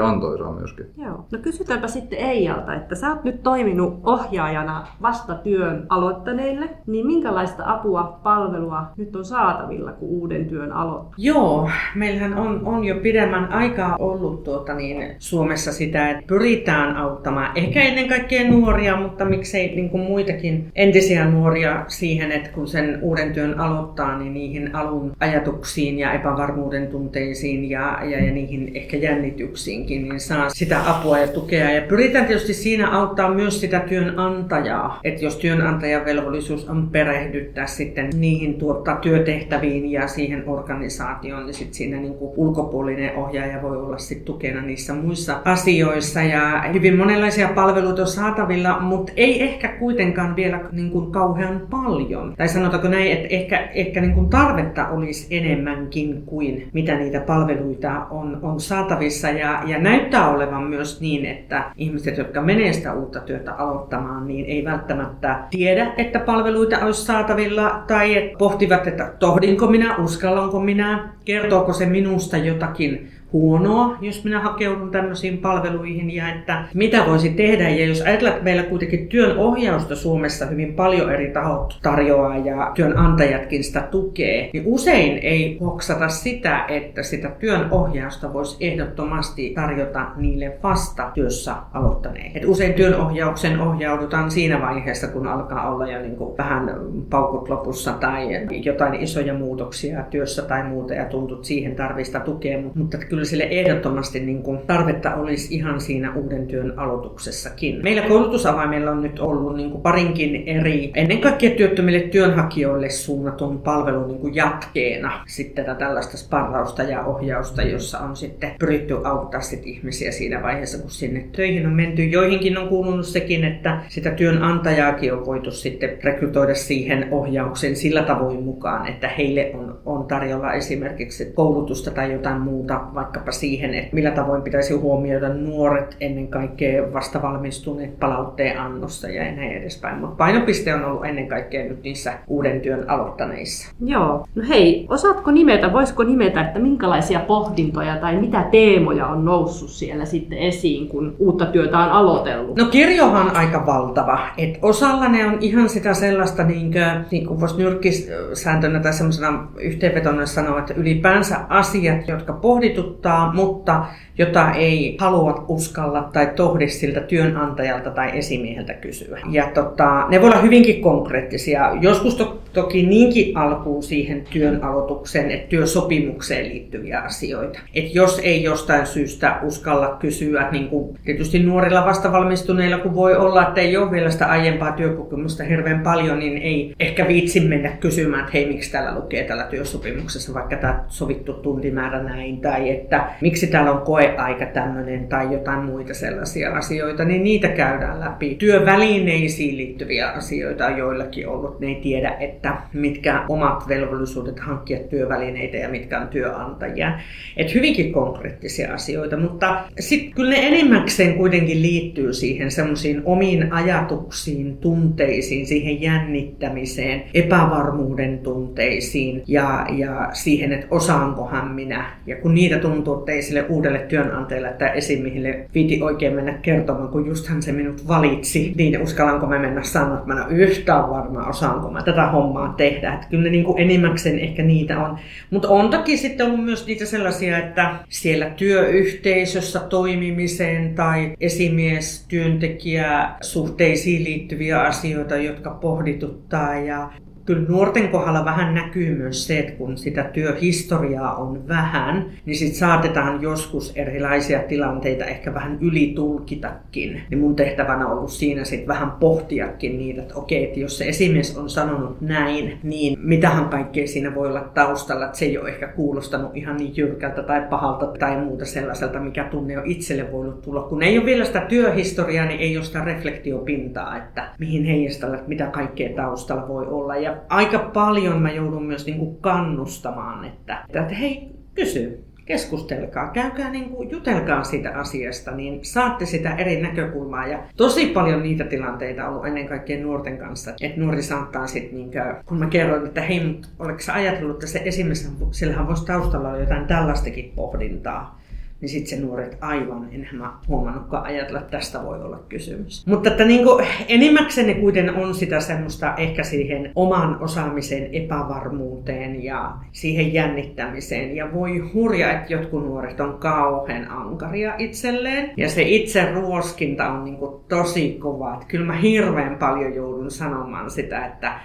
antoisaa 0.48 0.58
myöskin. 0.58 0.86
Joo. 0.96 1.26
No 1.32 1.38
kysytäänpä 1.42 1.88
sitten 1.88 2.18
Eijalta, 2.18 2.74
että 2.74 2.94
sä 2.94 3.08
oot 3.08 3.24
nyt 3.24 3.42
toiminut 3.42 4.00
ohjaajana 4.04 4.86
vasta 5.02 5.34
työn 5.34 5.86
aloittaneille, 5.88 6.68
niin 6.86 7.06
minkälaista 7.06 7.62
apua, 7.66 8.20
palvelua 8.22 8.86
nyt 8.96 9.16
on 9.16 9.24
saatavilla, 9.24 9.92
kun 9.92 10.08
uuden 10.08 10.46
työn 10.46 10.72
aloittaa? 10.72 11.14
Joo, 11.16 11.70
meillähän 11.94 12.34
on, 12.34 12.66
on 12.66 12.84
jo 12.84 12.94
pidemmän 12.94 13.52
aikaa 13.52 13.96
ollut 13.98 14.44
tuota 14.44 14.74
niin, 14.74 15.16
Suomessa 15.18 15.72
sitä, 15.72 16.10
että 16.10 16.24
pyritään 16.26 16.96
auttamaan 16.96 17.56
ehkä 17.56 17.82
ennen 17.82 18.08
kaikkea 18.08 18.50
nuoria, 18.50 18.96
mutta 18.96 19.24
miksei 19.24 19.76
niin 19.76 19.90
kuin 19.90 20.02
muitakin 20.02 20.72
entisiä 20.74 21.24
nuoria 21.24 21.84
siihen, 21.88 22.32
että 22.32 22.50
kun 22.50 22.68
sen 22.68 22.98
uuden 23.02 23.32
työn 23.32 23.60
aloittaa, 23.60 24.18
niin 24.18 24.34
niihin 24.34 24.74
alun 24.74 25.12
ajatuksiin 25.20 25.98
ja 25.98 26.12
epävarmuuden 26.12 26.86
tunteisiin 26.86 27.70
ja, 27.70 27.98
ja, 28.04 28.24
ja 28.24 28.32
niihin 28.32 28.70
ehkä 28.74 28.96
jännityksiinkin, 28.96 30.08
niin 30.08 30.20
saa 30.20 30.37
sitä 30.48 30.90
apua 30.90 31.18
ja 31.18 31.28
tukea. 31.28 31.70
Ja 31.70 31.82
pyritään 31.82 32.26
tietysti 32.26 32.54
siinä 32.54 32.90
auttaa 32.90 33.34
myös 33.34 33.60
sitä 33.60 33.80
työnantajaa, 33.80 35.00
että 35.04 35.24
jos 35.24 35.36
työnantajan 35.36 36.04
velvollisuus 36.04 36.68
on 36.68 36.88
perehdyttää 36.90 37.66
sitten 37.66 38.10
niihin 38.16 38.54
tuottaa 38.54 38.96
työtehtäviin 38.96 39.90
ja 39.90 40.08
siihen 40.08 40.48
organisaatioon, 40.48 41.46
niin 41.46 41.54
sitten 41.54 41.74
siinä 41.74 41.96
niin 41.96 42.14
kuin 42.14 42.32
ulkopuolinen 42.36 43.16
ohjaaja 43.16 43.62
voi 43.62 43.76
olla 43.76 43.98
sitten 43.98 44.24
tukena 44.24 44.62
niissä 44.62 44.94
muissa 44.94 45.40
asioissa. 45.44 46.22
Ja 46.22 46.64
hyvin 46.72 46.96
monenlaisia 46.96 47.48
palveluita 47.48 48.02
on 48.02 48.08
saatavilla, 48.08 48.80
mutta 48.80 49.12
ei 49.16 49.42
ehkä 49.42 49.68
kuitenkaan 49.68 50.36
vielä 50.36 50.60
niin 50.72 50.90
kuin 50.90 51.12
kauhean 51.12 51.66
paljon. 51.70 52.34
Tai 52.36 52.48
sanotaanko 52.48 52.88
näin, 52.88 53.12
että 53.12 53.28
ehkä, 53.30 53.68
ehkä 53.74 54.00
niin 54.00 54.14
kuin 54.14 54.28
tarvetta 54.28 54.88
olisi 54.88 55.36
enemmänkin 55.36 56.22
kuin 56.22 56.68
mitä 56.72 56.94
niitä 56.94 57.20
palveluita 57.20 58.06
on, 58.10 58.38
on 58.42 58.60
saatavissa. 58.60 59.28
Ja, 59.28 59.62
ja 59.66 59.78
näyttää 59.78 60.27
olevan 60.28 60.62
myös 60.62 61.00
niin, 61.00 61.26
että 61.26 61.64
ihmiset, 61.76 62.18
jotka 62.18 62.42
menee 62.42 62.72
sitä 62.72 62.94
uutta 62.94 63.20
työtä 63.20 63.54
aloittamaan, 63.54 64.26
niin 64.26 64.46
ei 64.46 64.64
välttämättä 64.64 65.44
tiedä, 65.50 65.92
että 65.96 66.18
palveluita 66.18 66.78
olisi 66.84 67.04
saatavilla 67.04 67.84
tai 67.86 68.32
pohtivat, 68.38 68.86
että 68.86 69.12
tohdinko 69.18 69.66
minä, 69.66 69.96
uskallanko 69.96 70.60
minä, 70.60 71.12
kertooko 71.24 71.72
se 71.72 71.86
minusta 71.86 72.36
jotakin 72.36 73.10
huonoa, 73.32 73.96
jos 74.00 74.24
minä 74.24 74.40
hakeudun 74.40 74.90
tämmöisiin 74.90 75.38
palveluihin 75.38 76.10
ja 76.10 76.28
että 76.28 76.64
mitä 76.74 77.06
voisi 77.06 77.30
tehdä. 77.30 77.68
Ja 77.68 77.86
jos 77.86 78.00
ajatellaan, 78.00 78.32
että 78.32 78.44
meillä 78.44 78.62
kuitenkin 78.62 79.08
työn 79.08 79.38
ohjausta 79.38 79.96
Suomessa 79.96 80.46
hyvin 80.46 80.74
paljon 80.74 81.12
eri 81.12 81.30
tahot 81.30 81.78
tarjoaa 81.82 82.36
ja 82.36 82.72
työnantajatkin 82.74 83.64
sitä 83.64 83.80
tukee, 83.80 84.50
niin 84.52 84.62
usein 84.66 85.18
ei 85.18 85.58
hoksata 85.60 86.08
sitä, 86.08 86.64
että 86.68 87.02
sitä 87.02 87.28
työn 87.28 87.68
ohjausta 87.70 88.32
voisi 88.32 88.56
ehdottomasti 88.60 89.52
tarjota 89.54 90.06
niille 90.16 90.58
vasta 90.62 91.10
työssä 91.14 91.54
aloittaneille. 91.74 92.38
Et 92.38 92.44
usein 92.44 92.74
työn 92.74 93.00
ohjauksen 93.00 93.60
ohjaudutaan 93.60 94.30
siinä 94.30 94.60
vaiheessa, 94.60 95.08
kun 95.08 95.26
alkaa 95.26 95.74
olla 95.74 95.86
jo 95.86 96.00
niin 96.00 96.16
kuin 96.16 96.36
vähän 96.38 96.74
paukut 97.10 97.48
lopussa 97.48 97.92
tai 97.92 98.26
jotain 98.64 98.94
isoja 98.94 99.34
muutoksia 99.34 100.02
työssä 100.10 100.42
tai 100.42 100.68
muuta 100.68 100.94
ja 100.94 101.04
tuntut 101.04 101.44
siihen 101.44 101.76
tarvista 101.76 102.20
tukea, 102.20 102.58
mutta 102.74 102.98
kyllä 102.98 103.17
kyllä 103.18 103.28
sille 103.28 103.46
ehdottomasti 103.50 104.20
niin 104.20 104.42
kuin 104.42 104.58
tarvetta 104.66 105.14
olisi 105.14 105.54
ihan 105.54 105.80
siinä 105.80 106.14
uuden 106.14 106.46
työn 106.46 106.78
aloituksessakin. 106.78 107.82
Meillä 107.82 108.02
koulutusavaimella 108.02 108.90
on 108.90 109.02
nyt 109.02 109.18
ollut 109.18 109.56
niin 109.56 109.70
kuin 109.70 109.82
parinkin 109.82 110.48
eri, 110.48 110.90
ennen 110.94 111.20
kaikkea 111.20 111.50
työttömille 111.50 112.00
työnhakijoille 112.00 112.90
suunnatun 112.90 113.62
palvelun 113.62 114.08
niin 114.08 114.18
kuin 114.18 114.34
jatkeena 114.34 115.24
sitten 115.26 115.64
tätä 115.64 115.78
tällaista 115.78 116.16
sparrausta 116.16 116.82
ja 116.82 117.04
ohjausta, 117.04 117.62
jossa 117.62 117.98
on 117.98 118.16
sitten 118.16 118.50
pyritty 118.58 118.96
auttaa 119.04 119.40
sit 119.40 119.66
ihmisiä 119.66 120.12
siinä 120.12 120.42
vaiheessa, 120.42 120.78
kun 120.78 120.90
sinne 120.90 121.28
töihin 121.36 121.66
on 121.66 121.72
menty. 121.72 122.04
Joihinkin 122.04 122.58
on 122.58 122.68
kuulunut 122.68 123.06
sekin, 123.06 123.44
että 123.44 123.82
sitä 123.88 124.10
työnantajaakin 124.10 125.12
on 125.12 125.26
voitu 125.26 125.50
sitten 125.50 125.98
rekrytoida 126.04 126.54
siihen 126.54 127.08
ohjaukseen 127.10 127.76
sillä 127.76 128.02
tavoin 128.02 128.42
mukaan, 128.42 128.86
että 128.86 129.08
heille 129.08 129.50
on, 129.54 129.78
on 129.86 130.06
tarjolla 130.06 130.52
esimerkiksi 130.52 131.32
koulutusta 131.34 131.90
tai 131.90 132.12
jotain 132.12 132.40
muuta, 132.40 132.80
vaikkapa 133.08 133.32
siihen, 133.32 133.74
että 133.74 133.94
millä 133.94 134.10
tavoin 134.10 134.42
pitäisi 134.42 134.74
huomioida 134.74 135.28
nuoret 135.28 135.96
ennen 136.00 136.28
kaikkea 136.28 136.92
vastavalmistuneet 136.92 138.00
palautteen 138.00 138.60
annossa 138.60 139.08
ja 139.08 139.22
näin 139.22 139.52
edespäin. 139.52 139.98
Mutta 139.98 140.16
painopiste 140.16 140.74
on 140.74 140.84
ollut 140.84 141.04
ennen 141.04 141.28
kaikkea 141.28 141.64
nyt 141.64 141.82
niissä 141.82 142.12
uuden 142.26 142.60
työn 142.60 142.90
aloittaneissa. 142.90 143.74
Joo. 143.84 144.26
No 144.34 144.42
hei, 144.48 144.86
osaatko 144.88 145.30
nimetä, 145.30 145.72
voisiko 145.72 146.02
nimetä, 146.02 146.40
että 146.40 146.58
minkälaisia 146.58 147.20
pohdintoja 147.20 147.96
tai 147.96 148.16
mitä 148.16 148.44
teemoja 148.50 149.06
on 149.06 149.24
noussut 149.24 149.70
siellä 149.70 150.04
sitten 150.04 150.38
esiin, 150.38 150.88
kun 150.88 151.16
uutta 151.18 151.46
työtä 151.46 151.78
on 151.78 151.90
aloitellut? 151.90 152.56
No 152.56 152.64
kirjohan 152.64 153.26
on 153.26 153.36
aika 153.36 153.66
valtava. 153.66 154.18
Et 154.38 154.58
osalla 154.62 155.08
ne 155.08 155.26
on 155.26 155.38
ihan 155.40 155.68
sitä 155.68 155.94
sellaista, 155.94 156.44
niin 156.44 156.72
kuin, 156.72 157.04
niin 157.10 157.26
kuin 157.26 157.40
voisi 157.40 157.56
nyrkkisääntönä 157.56 158.80
tai 158.80 158.92
semmoisena 158.92 159.48
yhteenvetona 159.60 160.26
sanoa, 160.26 160.58
että 160.58 160.74
ylipäänsä 160.74 161.36
asiat, 161.48 162.08
jotka 162.08 162.32
pohditut 162.32 162.97
vaikuttaa, 163.04 163.32
mutta 163.34 163.84
jota 164.18 164.52
ei 164.52 164.96
halua 165.00 165.44
uskalla 165.48 166.10
tai 166.12 166.26
tohdi 166.36 166.68
siltä 166.68 167.00
työnantajalta 167.00 167.90
tai 167.90 168.18
esimieheltä 168.18 168.74
kysyä. 168.74 169.20
Ja 169.30 169.50
tota, 169.54 170.06
ne 170.08 170.20
voi 170.20 170.30
olla 170.30 170.40
hyvinkin 170.40 170.80
konkreettisia. 170.80 171.72
Joskus 171.80 172.14
to, 172.14 172.42
toki 172.52 172.86
niinkin 172.86 173.36
alkuun 173.36 173.82
siihen 173.82 174.24
työn 174.32 174.64
aloitukseen, 174.64 175.30
että 175.30 175.48
työsopimukseen 175.48 176.48
liittyviä 176.48 177.00
asioita. 177.00 177.58
Et 177.74 177.94
jos 177.94 178.18
ei 178.18 178.42
jostain 178.42 178.86
syystä 178.86 179.38
uskalla 179.42 179.96
kysyä, 180.00 180.50
niin 180.50 180.68
kuin 180.68 180.98
tietysti 181.04 181.38
nuorilla 181.38 181.86
vastavalmistuneilla, 181.86 182.78
kun 182.78 182.94
voi 182.94 183.16
olla, 183.16 183.48
että 183.48 183.60
ei 183.60 183.76
ole 183.76 183.90
vielä 183.90 184.10
sitä 184.10 184.26
aiempaa 184.26 184.72
työkokemusta 184.72 185.44
hirveän 185.44 185.80
paljon, 185.80 186.18
niin 186.18 186.38
ei 186.38 186.74
ehkä 186.80 187.08
viitsi 187.08 187.40
mennä 187.40 187.68
kysymään, 187.68 188.20
että 188.20 188.32
hei, 188.34 188.46
miksi 188.46 188.72
täällä 188.72 188.94
lukee 188.94 189.24
täällä 189.24 189.44
työsopimuksessa 189.44 190.34
vaikka 190.34 190.56
tämä 190.56 190.84
sovittu 190.88 191.32
tuntimäärä 191.32 192.02
näin, 192.02 192.40
tai 192.40 192.70
että 192.70 192.87
miksi 193.20 193.46
täällä 193.46 193.72
on 193.72 193.82
koe 193.82 194.14
aika 194.16 194.46
tämmöinen 194.46 195.08
tai 195.08 195.32
jotain 195.32 195.64
muita 195.64 195.94
sellaisia 195.94 196.52
asioita, 196.52 197.04
niin 197.04 197.24
niitä 197.24 197.48
käydään 197.48 198.00
läpi. 198.00 198.34
Työvälineisiin 198.34 199.56
liittyviä 199.56 200.08
asioita 200.08 200.66
on 200.66 200.78
joillakin 200.78 201.28
ollut. 201.28 201.60
Ne 201.60 201.66
ei 201.66 201.74
tiedä, 201.74 202.16
että 202.20 202.48
että 202.48 202.56
mitkä 202.72 203.24
omat 203.28 203.68
velvollisuudet 203.68 204.40
hankkia 204.40 204.78
työvälineitä 204.78 205.56
ja 205.56 205.68
mitkä 205.68 206.00
on 206.00 206.08
työnantajia. 206.08 206.98
Että 207.36 207.52
hyvinkin 207.52 207.92
konkreettisia 207.92 208.74
asioita, 208.74 209.16
mutta 209.16 209.64
sitten 209.80 210.12
kyllä 210.14 210.30
ne 210.30 210.46
enimmäkseen 210.46 211.14
kuitenkin 211.14 211.62
liittyy 211.62 212.12
siihen 212.12 212.50
semmoisiin 212.50 213.02
omiin 213.04 213.52
ajatuksiin, 213.52 214.56
tunteisiin, 214.56 215.46
siihen 215.46 215.82
jännittämiseen, 215.82 217.02
epävarmuuden 217.14 218.18
tunteisiin 218.18 219.22
ja, 219.26 219.66
ja 219.76 220.08
siihen, 220.12 220.52
että 220.52 220.66
osaankohan 220.70 221.50
minä. 221.50 221.90
Ja 222.06 222.16
kun 222.16 222.34
niitä 222.34 222.58
tuntuu, 222.58 222.77
että 222.78 223.12
ei 223.12 223.22
sille 223.22 223.46
uudelle 223.48 223.78
työnantajalle 223.78 224.48
tai 224.58 224.70
esimiehille 224.74 225.48
viiti 225.54 225.82
oikein 225.82 226.14
mennä 226.14 226.32
kertomaan, 226.32 226.88
kun 226.88 227.06
justhan 227.06 227.42
se 227.42 227.52
minut 227.52 227.88
valitsi, 227.88 228.52
niin 228.56 228.82
uskallanko 228.82 229.26
mä 229.26 229.38
mennä 229.38 229.62
sanoa, 229.62 229.94
että 229.94 230.06
mä 230.06 230.14
en 230.14 230.26
ole 230.26 230.32
yhtään 230.32 230.90
varma, 230.90 231.28
osaanko 231.28 231.70
mä 231.70 231.82
tätä 231.82 232.06
hommaa 232.06 232.54
tehdä. 232.56 232.94
Että 232.94 233.06
kyllä 233.10 233.30
niin 233.30 233.44
kuin 233.44 233.58
enimmäkseen 233.58 234.18
ehkä 234.18 234.42
niitä 234.42 234.78
on. 234.78 234.98
Mutta 235.30 235.48
on 235.48 235.70
toki 235.70 235.96
sitten 235.96 236.26
ollut 236.26 236.44
myös 236.44 236.66
niitä 236.66 236.86
sellaisia, 236.86 237.38
että 237.38 237.74
siellä 237.88 238.30
työyhteisössä 238.30 239.60
toimimiseen 239.60 240.74
tai 240.74 241.12
esimies-työntekijä 241.20 243.10
suhteisiin 243.20 244.04
liittyviä 244.04 244.60
asioita, 244.60 245.16
jotka 245.16 245.50
pohdituttaa 245.50 246.54
ja 246.58 246.90
kyllä 247.28 247.48
nuorten 247.48 247.88
kohdalla 247.88 248.24
vähän 248.24 248.54
näkyy 248.54 248.94
myös 248.94 249.26
se, 249.26 249.38
että 249.38 249.52
kun 249.52 249.78
sitä 249.78 250.02
työhistoriaa 250.02 251.16
on 251.16 251.48
vähän, 251.48 252.10
niin 252.26 252.36
sitten 252.36 252.58
saatetaan 252.58 253.22
joskus 253.22 253.72
erilaisia 253.76 254.38
tilanteita 254.38 255.04
ehkä 255.04 255.34
vähän 255.34 255.58
ylitulkitakin. 255.60 257.02
Niin 257.10 257.18
mun 257.18 257.36
tehtävänä 257.36 257.86
on 257.86 257.98
ollut 257.98 258.10
siinä 258.10 258.44
sitten 258.44 258.68
vähän 258.68 258.90
pohtiakin 258.90 259.78
niitä, 259.78 260.02
että 260.02 260.14
okei, 260.14 260.44
että 260.44 260.60
jos 260.60 260.78
se 260.78 260.84
esimies 260.84 261.36
on 261.36 261.50
sanonut 261.50 262.00
näin, 262.00 262.58
niin 262.62 262.98
mitähän 263.02 263.48
kaikkea 263.48 263.86
siinä 263.86 264.14
voi 264.14 264.28
olla 264.28 264.50
taustalla, 264.54 265.04
että 265.06 265.18
se 265.18 265.24
ei 265.24 265.38
ole 265.38 265.48
ehkä 265.48 265.68
kuulostanut 265.68 266.36
ihan 266.36 266.56
niin 266.56 266.76
jyrkältä 266.76 267.22
tai 267.22 267.42
pahalta 267.50 267.86
tai 267.86 268.16
muuta 268.16 268.44
sellaiselta, 268.44 269.00
mikä 269.00 269.24
tunne 269.24 269.58
on 269.58 269.66
itselle 269.66 270.12
voinut 270.12 270.42
tulla. 270.42 270.62
Kun 270.62 270.82
ei 270.82 270.98
ole 270.98 271.06
vielä 271.06 271.24
sitä 271.24 271.40
työhistoriaa, 271.40 272.26
niin 272.26 272.40
ei 272.40 272.56
ole 272.56 272.64
sitä 272.64 272.84
reflektiopintaa, 272.84 273.96
että 273.96 274.28
mihin 274.38 274.64
heijastella, 274.64 275.18
mitä 275.26 275.46
kaikkea 275.46 275.96
taustalla 275.96 276.48
voi 276.48 276.66
olla. 276.66 276.96
Ja 276.96 277.17
aika 277.28 277.58
paljon 277.58 278.22
mä 278.22 278.32
joudun 278.32 278.64
myös 278.64 278.86
niin 278.86 278.98
kuin 278.98 279.16
kannustamaan, 279.16 280.24
että, 280.24 280.64
että 280.68 280.94
hei, 280.94 281.30
kysy, 281.54 282.04
keskustelkaa, 282.28 283.10
käykää 283.10 283.50
niin 283.50 283.70
kuin, 283.70 283.90
jutelkaa 283.90 284.44
siitä 284.44 284.70
asiasta, 284.74 285.30
niin 285.30 285.64
saatte 285.64 286.06
sitä 286.06 286.34
eri 286.34 286.62
näkökulmaa. 286.62 287.26
Ja 287.26 287.42
tosi 287.56 287.86
paljon 287.86 288.22
niitä 288.22 288.44
tilanteita 288.44 289.04
on 289.04 289.10
ollut 289.10 289.26
ennen 289.26 289.48
kaikkea 289.48 289.82
nuorten 289.82 290.18
kanssa, 290.18 290.50
että 290.60 290.80
nuori 290.80 291.02
saattaa 291.02 291.46
sitten, 291.46 291.74
niin 291.74 291.90
kun 292.26 292.38
mä 292.38 292.46
kerron, 292.46 292.86
että 292.86 293.00
hei, 293.00 293.40
oletko 293.58 293.82
sä 293.82 293.94
ajatellut, 293.94 294.36
että 294.36 294.46
se 294.46 294.62
esimerkiksi, 294.64 295.08
sillähän 295.30 295.66
voisi 295.66 295.86
taustalla 295.86 296.28
olla 296.28 296.38
jotain 296.38 296.66
tällaistakin 296.66 297.32
pohdintaa 297.36 298.17
niin 298.60 298.68
sitten 298.68 298.98
se 298.98 299.06
nuoret 299.06 299.38
aivan, 299.40 299.88
enhän 299.92 300.16
mä 300.16 300.32
huomannutkaan 300.48 301.04
ajatella, 301.04 301.38
että 301.38 301.50
tästä 301.50 301.84
voi 301.84 302.02
olla 302.02 302.20
kysymys. 302.28 302.86
Mutta 302.86 303.10
että 303.10 303.24
niin 303.24 303.44
kuin, 303.44 303.66
enimmäkseen 303.88 304.46
ne 304.46 304.54
kuitenkin 304.54 304.94
on 304.94 305.14
sitä 305.14 305.40
semmoista 305.40 305.94
ehkä 305.96 306.22
siihen 306.22 306.72
oman 306.74 307.22
osaamisen 307.22 307.88
epävarmuuteen 307.92 309.24
ja 309.24 309.52
siihen 309.72 310.14
jännittämiseen. 310.14 311.16
Ja 311.16 311.32
voi 311.32 311.58
hurja, 311.58 312.12
että 312.12 312.32
jotkut 312.32 312.64
nuoret 312.64 313.00
on 313.00 313.18
kauhean 313.18 313.90
ankaria 313.90 314.54
itselleen. 314.58 315.30
Ja 315.36 315.48
se 315.48 315.62
itse 315.62 316.12
ruoskinta 316.12 316.92
on 316.92 317.04
niin 317.04 317.16
kuin 317.16 317.40
tosi 317.48 317.92
kova. 317.92 318.34
Että 318.34 318.46
kyllä 318.46 318.66
mä 318.66 318.76
hirveän 318.76 319.36
paljon 319.36 319.74
joudun 319.74 320.10
sanomaan 320.10 320.70
sitä, 320.70 321.06
että 321.06 321.40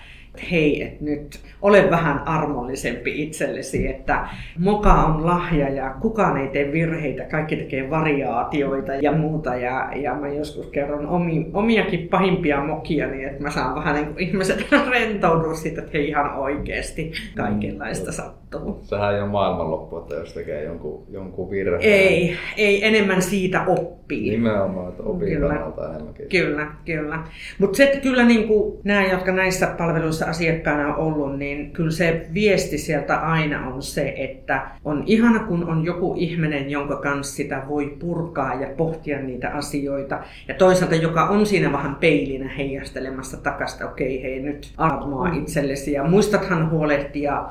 hei, 0.52 0.84
että 0.84 1.04
nyt 1.04 1.40
ole 1.62 1.90
vähän 1.90 2.28
armollisempi 2.28 3.24
itsellesi, 3.24 3.88
että 3.88 4.28
moka 4.60 4.94
on 4.94 5.25
lahja 5.25 5.70
ja 5.70 5.96
kukaan 6.02 6.38
ei 6.38 6.48
tee 6.48 6.72
virheitä, 6.72 7.24
kaikki 7.24 7.56
tekee 7.56 7.90
variaatioita 7.90 8.94
ja 8.94 9.12
muuta. 9.12 9.56
Ja, 9.56 9.92
ja 9.96 10.16
mä 10.16 10.28
joskus 10.28 10.68
kerron 10.68 11.08
omi, 11.08 11.50
omiakin 11.54 12.08
pahimpia 12.10 12.63
mokia, 12.63 13.08
niin 13.08 13.28
että 13.28 13.44
mä 13.44 13.50
saan 13.50 13.75
vähän 13.75 13.96
niin 13.96 14.06
kuin 14.06 14.20
ihmiset 14.20 14.66
rentoutua 14.92 15.54
siitä, 15.54 15.82
että 15.82 15.92
hei 15.94 16.08
ihan 16.08 16.36
oikeasti 16.36 17.12
kaikenlaista 17.36 18.12
mm. 18.12 18.16
Sattuu. 18.53 18.79
Sehän 18.83 19.15
ei 19.15 19.22
ole 19.22 19.29
maailmanloppu, 19.29 19.98
että 19.98 20.15
jos 20.15 20.33
tekee 20.33 20.63
jonkun, 20.63 21.03
jonkun 21.10 21.50
virheen. 21.50 21.81
Ei, 21.81 22.38
ei 22.57 22.86
enemmän 22.86 23.22
siitä 23.22 23.63
oppii. 23.67 24.29
Nimenomaan, 24.29 24.89
että 24.89 25.03
opii 25.03 25.29
kyllä. 25.29 25.50
kannalta 25.50 25.89
enemmänkin. 25.89 26.29
Kyllä, 26.29 26.67
kyllä. 26.86 27.19
Mutta 27.60 27.77
se, 27.77 27.83
että 27.83 28.00
kyllä 28.00 28.25
niin 28.25 28.48
kuin 28.48 28.79
nämä, 28.83 29.05
jotka 29.05 29.31
näissä 29.31 29.67
palveluissa 29.77 30.25
asiakkaana 30.25 30.95
ollut, 30.95 31.38
niin 31.38 31.72
kyllä 31.72 31.91
se 31.91 32.27
viesti 32.33 32.77
sieltä 32.77 33.15
aina 33.15 33.67
on 33.67 33.81
se, 33.81 34.13
että 34.17 34.67
on 34.86 35.03
ihana, 35.05 35.39
kun 35.39 35.69
on 35.69 35.86
joku 35.86 36.15
ihminen, 36.17 36.69
jonka 36.69 36.95
kanssa 36.95 37.36
sitä 37.36 37.63
voi 37.69 37.98
purkaa 38.00 38.53
ja 38.53 38.67
pohtia 38.77 39.19
niitä 39.19 39.50
asioita. 39.50 40.19
Ja 40.48 40.53
toisaalta, 40.53 40.95
joka 40.95 41.27
on 41.27 41.45
siinä 41.45 41.72
vähän 41.72 41.95
peilinä 41.95 42.50
heijastelemassa 42.57 43.38
takasta, 43.38 43.89
okei, 43.89 44.17
okay, 44.17 44.24
hei 44.24 44.39
nyt 44.39 44.74
armoa 44.77 45.29
mm. 45.29 45.39
itsellesi. 45.39 45.91
Ja 45.91 46.03
muistathan 46.03 46.69
huolehtia 46.72 47.45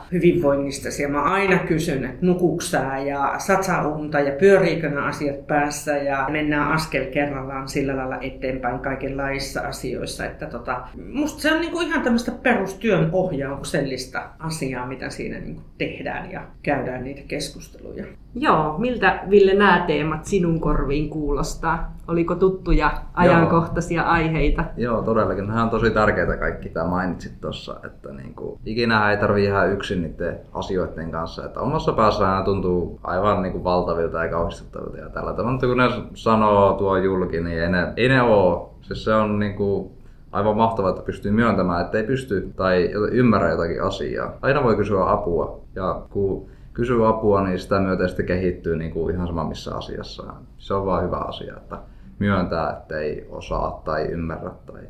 hyvinvoinnistasi. 0.92 1.02
Ja 1.02 1.08
mä 1.08 1.22
aina 1.22 1.58
kysyn, 1.58 2.04
että 2.04 2.26
nukuksää 2.26 2.98
ja 2.98 3.34
satsaa 3.38 3.88
unta 3.88 4.20
ja 4.20 4.32
pyöriikö 4.32 4.88
nämä 4.88 5.06
asiat 5.06 5.46
päässä 5.46 5.96
ja 5.96 6.28
mennään 6.30 6.72
askel 6.72 7.10
kerrallaan 7.10 7.68
sillä 7.68 7.96
lailla 7.96 8.18
eteenpäin 8.20 8.78
kaikenlaisissa 8.78 9.60
asioissa. 9.60 10.26
Että 10.26 10.46
tota, 10.46 10.88
musta 11.12 11.42
se 11.42 11.52
on 11.52 11.60
niinku 11.60 11.80
ihan 11.80 12.02
tämmöistä 12.02 12.32
perus 12.32 12.52
perustyön 12.52 13.10
ohjauksellista 13.12 14.30
asiaa, 14.38 14.86
mitä 14.86 15.10
siinä 15.10 15.38
niin 15.38 15.54
kuin 15.54 15.66
tehdään 15.78 16.32
ja 16.32 16.46
käydään 16.62 17.04
niitä 17.04 17.22
keskusteluja. 17.28 18.04
Joo, 18.34 18.78
miltä 18.78 19.20
Ville 19.30 19.54
nämä 19.54 19.84
teemat 19.86 20.24
sinun 20.24 20.60
korviin 20.60 21.10
kuulostaa? 21.10 21.92
Oliko 22.08 22.34
tuttuja 22.34 22.92
ajankohtaisia 23.14 24.02
Joo. 24.02 24.10
aiheita? 24.10 24.64
Joo, 24.76 25.02
todellakin. 25.02 25.46
Nämä 25.46 25.62
on 25.62 25.70
tosi 25.70 25.90
tärkeitä 25.90 26.36
kaikki, 26.36 26.68
tämä 26.68 26.86
mainitsit 26.86 27.40
tuossa, 27.40 27.76
että 27.84 28.12
niin 28.12 28.34
kuin, 28.34 28.60
ikinä 28.66 29.10
ei 29.10 29.16
tarvitse 29.16 29.48
ihan 29.48 29.72
yksin 29.72 30.02
niiden 30.02 30.40
asioiden 30.52 31.10
kanssa. 31.10 31.44
Että 31.44 31.60
omassa 31.60 31.92
päässä 31.92 32.24
nämä 32.24 32.42
tuntuu 32.44 33.00
aivan 33.04 33.42
niin 33.42 33.52
kuin 33.52 33.64
valtavilta 33.64 34.24
ja 34.24 34.30
kauhistuttavilta 34.30 34.98
ja 34.98 35.08
tällä 35.08 35.32
tavalla. 35.32 35.50
Mutta 35.50 35.66
kun 35.66 35.76
ne 35.76 35.88
sanoo 36.14 36.72
tuo 36.72 36.96
julki, 36.96 37.40
niin 37.40 37.62
ei 37.62 37.68
ne, 37.68 37.92
ei 37.96 38.08
ne 38.08 38.22
ole. 38.22 38.68
Siis 38.80 39.04
se 39.04 39.14
on 39.14 39.38
niin 39.38 39.54
kuin, 39.54 39.90
aivan 40.32 40.56
mahtavaa, 40.56 40.90
että 40.90 41.02
pystyy 41.02 41.32
myöntämään, 41.32 41.84
että 41.84 41.98
ei 41.98 42.04
pysty 42.04 42.52
tai 42.56 42.90
ymmärrä 43.10 43.50
jotakin 43.50 43.82
asiaa. 43.82 44.32
Aina 44.42 44.64
voi 44.64 44.76
kysyä 44.76 45.10
apua 45.10 45.60
ja 45.74 46.02
kun 46.10 46.46
kysyy 46.74 47.08
apua, 47.08 47.42
niin 47.42 47.58
sitä 47.58 47.80
myötä 47.80 48.08
sitten 48.08 48.26
kehittyy 48.26 48.76
niin 48.76 48.90
kuin 48.90 49.14
ihan 49.14 49.26
sama 49.26 49.44
missä 49.44 49.76
asiassa. 49.76 50.34
Se 50.58 50.74
on 50.74 50.86
vaan 50.86 51.04
hyvä 51.04 51.16
asia, 51.16 51.56
että 51.56 51.78
myöntää, 52.18 52.70
että 52.70 52.98
ei 52.98 53.26
osaa 53.30 53.82
tai 53.84 54.02
ymmärrä 54.02 54.50
tai 54.66 54.82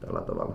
tällä 0.00 0.20
tavalla. 0.20 0.54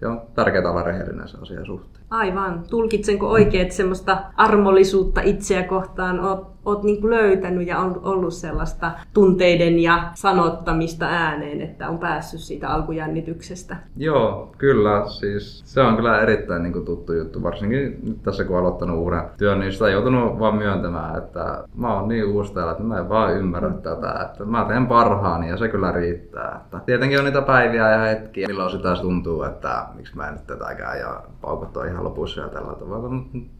Ja 0.00 0.10
on 0.10 0.22
tärkeää 0.34 0.70
olla 0.70 0.82
rehellinen 0.82 1.28
se 1.28 1.38
asia 1.42 1.64
suhteen. 1.64 2.04
Aivan. 2.10 2.62
Tulkitsenko 2.70 3.28
oikein, 3.28 3.62
että 3.62 3.74
semmoista 3.74 4.18
armollisuutta 4.36 5.20
itseä 5.20 5.62
kohtaan 5.62 6.20
oot 6.20 6.57
oot 6.68 6.82
niin 6.82 7.00
kuin 7.00 7.10
löytänyt 7.10 7.66
ja 7.66 7.78
on 7.78 8.00
ollut 8.04 8.34
sellaista 8.34 8.90
tunteiden 9.14 9.78
ja 9.78 10.10
sanottamista 10.14 11.06
ääneen, 11.06 11.60
että 11.60 11.88
on 11.88 11.98
päässyt 11.98 12.40
siitä 12.40 12.68
alkujännityksestä? 12.68 13.76
Joo, 13.96 14.54
kyllä. 14.58 15.04
Siis 15.06 15.62
se 15.66 15.80
on 15.80 15.96
kyllä 15.96 16.20
erittäin 16.20 16.62
niin 16.62 16.72
kuin 16.72 16.84
tuttu 16.84 17.12
juttu, 17.12 17.42
varsinkin 17.42 18.00
nyt 18.02 18.22
tässä 18.22 18.44
kun 18.44 18.58
aloittanut 18.58 18.98
uuden 18.98 19.22
työn, 19.36 19.60
niin 19.60 19.72
sitä 19.72 19.84
on 19.84 19.92
joutunut 19.92 20.38
vaan 20.38 20.54
myöntämään, 20.54 21.18
että 21.18 21.64
mä 21.74 21.94
oon 21.94 22.08
niin 22.08 22.24
uusi 22.24 22.54
täällä, 22.54 22.72
että 22.72 22.84
mä 22.84 22.98
en 22.98 23.08
vaan 23.08 23.36
ymmärrä 23.36 23.70
tätä, 23.70 24.28
että 24.30 24.44
mä 24.44 24.64
teen 24.64 24.86
parhaani 24.86 25.48
ja 25.48 25.56
se 25.56 25.68
kyllä 25.68 25.92
riittää. 25.92 26.60
Että 26.64 26.80
tietenkin 26.86 27.18
on 27.18 27.24
niitä 27.24 27.42
päiviä 27.42 27.90
ja 27.90 27.98
hetkiä, 27.98 28.46
milloin 28.46 28.70
sitä 28.70 28.96
tuntuu, 29.02 29.42
että 29.42 29.86
miksi 29.94 30.16
mä 30.16 30.28
en 30.28 30.34
nyt 30.34 30.46
tätäkään 30.46 30.98
ja 30.98 31.22
paukut 31.40 31.76
on 31.76 31.88
ihan 31.88 32.04
lopussa 32.04 32.40
ja 32.40 32.48
tällä 32.48 32.74
tavalla. 32.74 33.08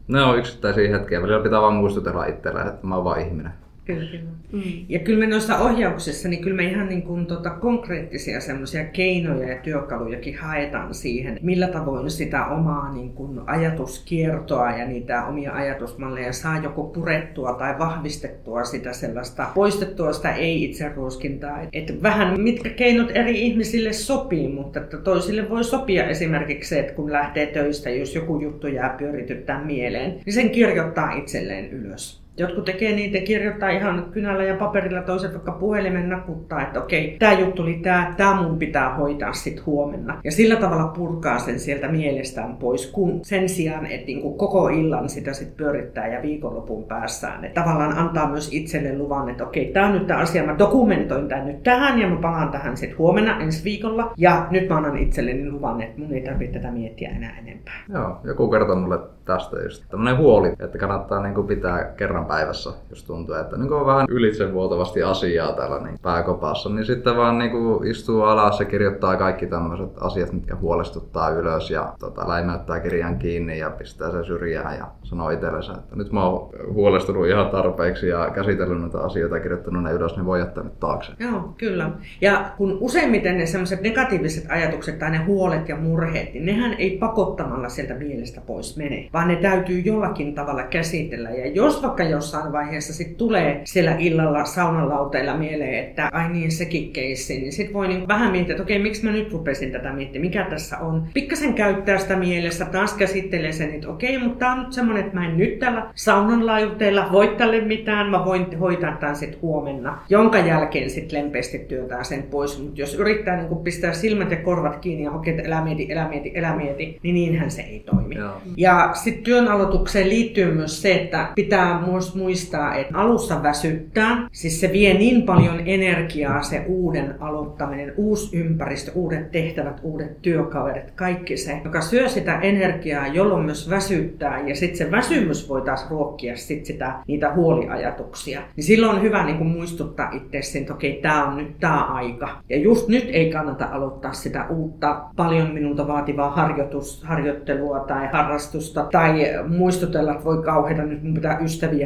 Ne 0.09 0.21
on 0.21 0.37
yksittäisiä 0.37 0.97
hetkiä, 0.97 1.21
välillä 1.21 1.43
pitää 1.43 1.61
vaan 1.61 1.73
muistutella 1.73 2.25
itselle, 2.25 2.61
että 2.61 2.87
mä 2.87 2.95
oon 2.95 3.03
vaan 3.03 3.21
ihminen. 3.21 3.53
Kyllä, 3.89 4.11
kyllä. 4.11 4.29
Mm. 4.51 4.85
Ja 4.89 4.99
kyllä 4.99 5.19
me 5.19 5.27
noissa 5.27 5.57
ohjauksissa, 5.57 6.29
niin 6.29 6.41
kyllä 6.41 6.55
me 6.55 6.63
ihan 6.63 6.89
niin 6.89 7.01
kuin 7.01 7.25
tota 7.25 7.49
konkreettisia 7.49 8.41
semmoisia 8.41 8.85
keinoja 8.85 9.49
ja 9.49 9.57
työkalujakin 9.63 10.37
haetaan 10.37 10.93
siihen, 10.93 11.39
millä 11.41 11.67
tavoin 11.67 12.11
sitä 12.11 12.45
omaa 12.45 12.93
niin 12.93 13.13
kuin 13.13 13.39
ajatuskiertoa 13.45 14.71
ja 14.71 14.87
niitä 14.87 15.25
omia 15.25 15.53
ajatusmalleja 15.53 16.33
saa 16.33 16.57
joko 16.57 16.83
purettua 16.83 17.53
tai 17.53 17.79
vahvistettua 17.79 18.63
sitä 18.63 18.93
sellaista, 18.93 19.47
poistettua 19.55 20.13
sitä 20.13 20.33
ei-itseruoskintaa. 20.33 21.59
Että 21.73 21.93
vähän 22.03 22.41
mitkä 22.41 22.69
keinot 22.69 23.11
eri 23.13 23.41
ihmisille 23.41 23.93
sopii, 23.93 24.47
mutta 24.47 24.79
että 24.79 24.97
toisille 24.97 25.49
voi 25.49 25.63
sopia 25.63 26.07
esimerkiksi 26.07 26.69
se, 26.69 26.79
että 26.79 26.93
kun 26.93 27.11
lähtee 27.11 27.45
töistä, 27.45 27.89
jos 27.89 28.15
joku 28.15 28.39
juttu 28.41 28.67
jää 28.67 28.95
pyörityttää 28.99 29.63
mieleen, 29.63 30.19
niin 30.25 30.33
sen 30.33 30.49
kirjoittaa 30.49 31.11
itselleen 31.11 31.69
ylös 31.69 32.28
Jotkut 32.39 32.65
tekee 32.65 32.95
niitä, 32.95 33.19
kirjoittaa 33.19 33.69
ihan 33.69 34.05
kynällä 34.11 34.43
ja 34.43 34.55
paperilla, 34.55 35.01
toiset 35.01 35.33
vaikka 35.33 35.51
puhelimen 35.51 36.09
nakuttaa, 36.09 36.61
että 36.61 36.79
okei, 36.79 37.15
tämä 37.19 37.33
juttu 37.33 37.61
oli 37.61 37.79
tämä, 37.83 38.13
tämä 38.17 38.41
mun 38.41 38.57
pitää 38.57 38.95
hoitaa 38.95 39.33
sitten 39.33 39.65
huomenna. 39.65 40.21
Ja 40.23 40.31
sillä 40.31 40.55
tavalla 40.55 40.87
purkaa 40.87 41.39
sen 41.39 41.59
sieltä 41.59 41.87
mielestään 41.87 42.57
pois, 42.57 42.91
kun 42.91 43.19
sen 43.23 43.49
sijaan, 43.49 43.85
että 43.85 44.05
niin 44.05 44.37
koko 44.37 44.69
illan 44.69 45.09
sitä 45.09 45.33
sitten 45.33 45.57
pyörittää 45.57 46.07
ja 46.07 46.21
viikonlopun 46.21 46.83
päässään. 46.83 47.45
Että 47.45 47.61
tavallaan 47.61 47.97
antaa 47.97 48.29
myös 48.29 48.53
itselle 48.53 48.97
luvan, 48.97 49.29
että 49.29 49.43
okei, 49.43 49.65
tämä 49.65 49.85
on 49.85 49.93
nyt 49.93 50.07
tämä 50.07 50.19
asia, 50.19 50.43
mä 50.43 50.57
dokumentoin 50.59 51.27
tämän 51.27 51.47
nyt 51.47 51.63
tähän 51.63 51.99
ja 51.99 52.07
mä 52.07 52.17
palaan 52.21 52.49
tähän 52.49 52.77
sitten 52.77 52.97
huomenna 52.97 53.39
ensi 53.39 53.63
viikolla. 53.63 54.13
Ja 54.17 54.47
nyt 54.51 54.69
mä 54.69 54.77
annan 54.77 54.97
itselleni 54.97 55.51
luvan, 55.51 55.81
että 55.81 56.01
mun 56.01 56.13
ei 56.13 56.21
tarvitse 56.21 56.59
tätä 56.59 56.71
miettiä 56.71 57.09
enää 57.09 57.37
enempää. 57.39 57.83
Joo, 57.93 58.17
joku 58.23 58.49
kertoo 58.49 58.75
mulle 58.75 58.99
tästä 59.25 59.57
just 59.63 59.83
tämmöinen 59.89 60.17
huoli, 60.17 60.53
että 60.59 60.77
kannattaa 60.77 61.23
niin 61.23 61.35
kuin 61.35 61.47
pitää 61.47 61.93
kerran 61.97 62.28
päivässä, 62.29 62.69
jos 62.89 63.03
tuntuu, 63.03 63.35
että 63.35 63.57
niin 63.57 63.73
on 63.73 63.85
vähän 63.85 64.05
ylitsevuotavasti 64.09 65.03
asiaa 65.03 65.53
täällä 65.53 65.79
niin 65.79 65.99
pääkopassa, 66.01 66.69
niin 66.69 66.85
sitten 66.85 67.17
vaan 67.17 67.37
niin 67.37 67.51
kuin 67.51 67.87
istuu 67.87 68.21
alas 68.21 68.59
ja 68.59 68.65
kirjoittaa 68.65 69.15
kaikki 69.15 69.47
tämmöiset 69.47 69.89
asiat, 70.01 70.31
mitkä 70.31 70.55
huolestuttaa 70.55 71.29
ylös 71.29 71.71
ja 71.71 71.93
tota, 71.99 72.27
läimäyttää 72.27 72.79
kirjan 72.79 73.19
kiinni 73.19 73.59
ja 73.59 73.69
pistää 73.69 74.11
se 74.11 74.23
syrjään 74.23 74.77
ja 74.77 74.87
sanoo 75.03 75.29
itsellensä, 75.29 75.73
että 75.73 75.95
nyt 75.95 76.11
mä 76.11 76.25
oon 76.25 76.49
huolestunut 76.73 77.27
ihan 77.27 77.49
tarpeeksi 77.49 78.07
ja 78.07 78.29
käsitellyt 78.29 78.81
näitä 78.81 78.99
asioita 78.99 79.35
ja 79.35 79.41
kirjoittanut 79.41 79.83
ne 79.83 79.91
ylös, 79.91 80.15
niin 80.15 80.25
voi 80.25 80.39
jättää 80.39 80.63
nyt 80.63 80.79
taakse. 80.79 81.11
Joo, 81.19 81.53
kyllä. 81.57 81.91
Ja 82.21 82.51
kun 82.57 82.77
useimmiten 82.81 83.37
ne 83.37 83.45
semmoiset 83.45 83.81
negatiiviset 83.81 84.45
ajatukset 84.49 84.99
tai 84.99 85.11
ne 85.11 85.17
huolet 85.17 85.69
ja 85.69 85.75
murheet, 85.75 86.33
niin 86.33 86.45
nehän 86.45 86.73
ei 86.73 86.97
pakottamalla 86.97 87.69
sieltä 87.69 87.93
mielestä 87.93 88.41
pois 88.41 88.77
mene, 88.77 89.09
vaan 89.13 89.27
ne 89.27 89.35
täytyy 89.35 89.79
jollakin 89.79 90.35
tavalla 90.35 90.63
käsitellä. 90.63 91.29
Ja 91.29 91.47
jos 91.47 91.83
vaikka 91.83 92.03
jossain 92.19 92.51
vaiheessa 92.51 92.93
sit 92.93 93.17
tulee 93.17 93.61
siellä 93.63 93.95
illalla 93.99 94.45
saunalauteilla 94.45 95.37
mieleen, 95.37 95.73
että 95.73 96.09
ai 96.11 96.29
niin 96.29 96.51
sekin 96.51 96.93
keissi, 96.93 97.39
niin 97.39 97.51
sitten 97.51 97.73
voi 97.73 97.87
niin 97.87 98.07
vähän 98.07 98.31
miettiä, 98.31 98.53
että 98.53 98.63
okei, 98.63 98.79
miksi 98.79 99.05
mä 99.05 99.11
nyt 99.11 99.31
rupesin 99.31 99.71
tätä 99.71 99.93
miettimään, 99.93 100.27
mikä 100.27 100.43
tässä 100.49 100.77
on. 100.77 101.03
Pikkasen 101.13 101.53
käyttää 101.53 101.97
sitä 101.97 102.15
mielessä, 102.15 102.65
taas 102.65 102.93
käsittelee 102.93 103.51
sen, 103.51 103.73
että 103.73 103.89
okei, 103.89 104.17
mutta 104.17 104.39
tämä 104.39 104.51
on 104.51 104.59
nyt 104.59 104.73
semmoinen, 104.73 105.05
että 105.05 105.19
mä 105.19 105.25
en 105.27 105.37
nyt 105.37 105.59
tällä 105.59 105.91
saunan 105.95 106.45
laajuuteella 106.45 107.09
voi 107.11 107.27
tälle 107.27 107.61
mitään, 107.61 108.09
mä 108.09 108.25
voin 108.25 108.59
hoitaa 108.59 108.97
tämän 108.99 109.15
sitten 109.15 109.41
huomenna, 109.41 109.99
jonka 110.09 110.39
jälkeen 110.39 110.89
sitten 110.89 111.23
lempeästi 111.23 111.59
työtää 111.59 112.03
sen 112.03 112.23
pois. 112.23 112.63
Mutta 112.63 112.81
jos 112.81 112.95
yrittää 112.95 113.37
niin 113.37 113.63
pistää 113.63 113.93
silmät 113.93 114.31
ja 114.31 114.37
korvat 114.37 114.77
kiinni 114.77 115.03
ja 115.03 115.11
hokea, 115.11 115.33
että 115.35 115.47
älä 115.47 115.63
mieti, 115.63 115.93
älä 115.93 116.07
mieti, 116.09 116.33
älä 116.37 116.55
mieti, 116.55 116.99
niin 117.03 117.15
niinhän 117.15 117.51
se 117.51 117.61
ei 117.61 117.79
toimi. 117.79 118.15
Joo. 118.15 118.33
Ja 118.57 118.89
sitten 118.93 119.23
työn 119.23 119.47
aloitukseen 119.47 120.09
liittyy 120.09 120.53
myös 120.55 120.81
se, 120.81 120.93
että 120.93 121.27
pitää 121.35 121.79
myös 121.99 122.15
muistaa, 122.15 122.75
että 122.75 122.97
alussa 122.97 123.43
väsyttää. 123.43 124.27
Siis 124.31 124.61
se 124.61 124.71
vie 124.71 124.93
niin 124.93 125.21
paljon 125.21 125.61
energiaa 125.65 126.41
se 126.41 126.65
uuden 126.67 127.15
aloittaminen, 127.19 127.93
uusi 127.97 128.37
ympäristö, 128.37 128.91
uudet 128.95 129.31
tehtävät, 129.31 129.79
uudet 129.83 130.21
työkaverit, 130.21 130.91
kaikki 130.91 131.37
se, 131.37 131.61
joka 131.63 131.81
syö 131.81 132.09
sitä 132.09 132.39
energiaa, 132.39 133.07
jolloin 133.07 133.45
myös 133.45 133.69
väsyttää. 133.69 134.47
Ja 134.47 134.55
sitten 134.55 134.77
se 134.77 134.91
väsymys 134.91 135.49
voi 135.49 135.61
taas 135.61 135.89
ruokkia 135.89 136.37
sit 136.37 136.65
sitä, 136.65 136.93
niitä 137.07 137.33
huoliajatuksia. 137.33 138.41
Niin 138.55 138.63
silloin 138.63 138.95
on 138.95 139.01
hyvä 139.01 139.25
niin 139.25 139.45
muistuttaa 139.45 140.11
itse 140.11 140.59
että 140.59 140.73
okei, 140.73 140.99
tämä 141.01 141.27
on 141.27 141.37
nyt 141.37 141.59
tämä 141.59 141.85
aika. 141.85 142.29
Ja 142.49 142.57
just 142.57 142.87
nyt 142.87 143.09
ei 143.11 143.31
kannata 143.31 143.65
aloittaa 143.71 144.13
sitä 144.13 144.45
uutta, 144.49 145.03
paljon 145.15 145.51
minulta 145.53 145.87
vaativaa 145.87 146.29
harjoitus, 146.29 147.03
harjoittelua 147.03 147.79
tai 147.79 148.07
harrastusta 148.11 148.87
tai 148.91 149.25
muistutella, 149.47 150.11
että 150.11 150.25
voi 150.25 150.43
kauheita, 150.43 150.81
nyt 150.81 151.03
mun 151.03 151.13
pitää 151.13 151.39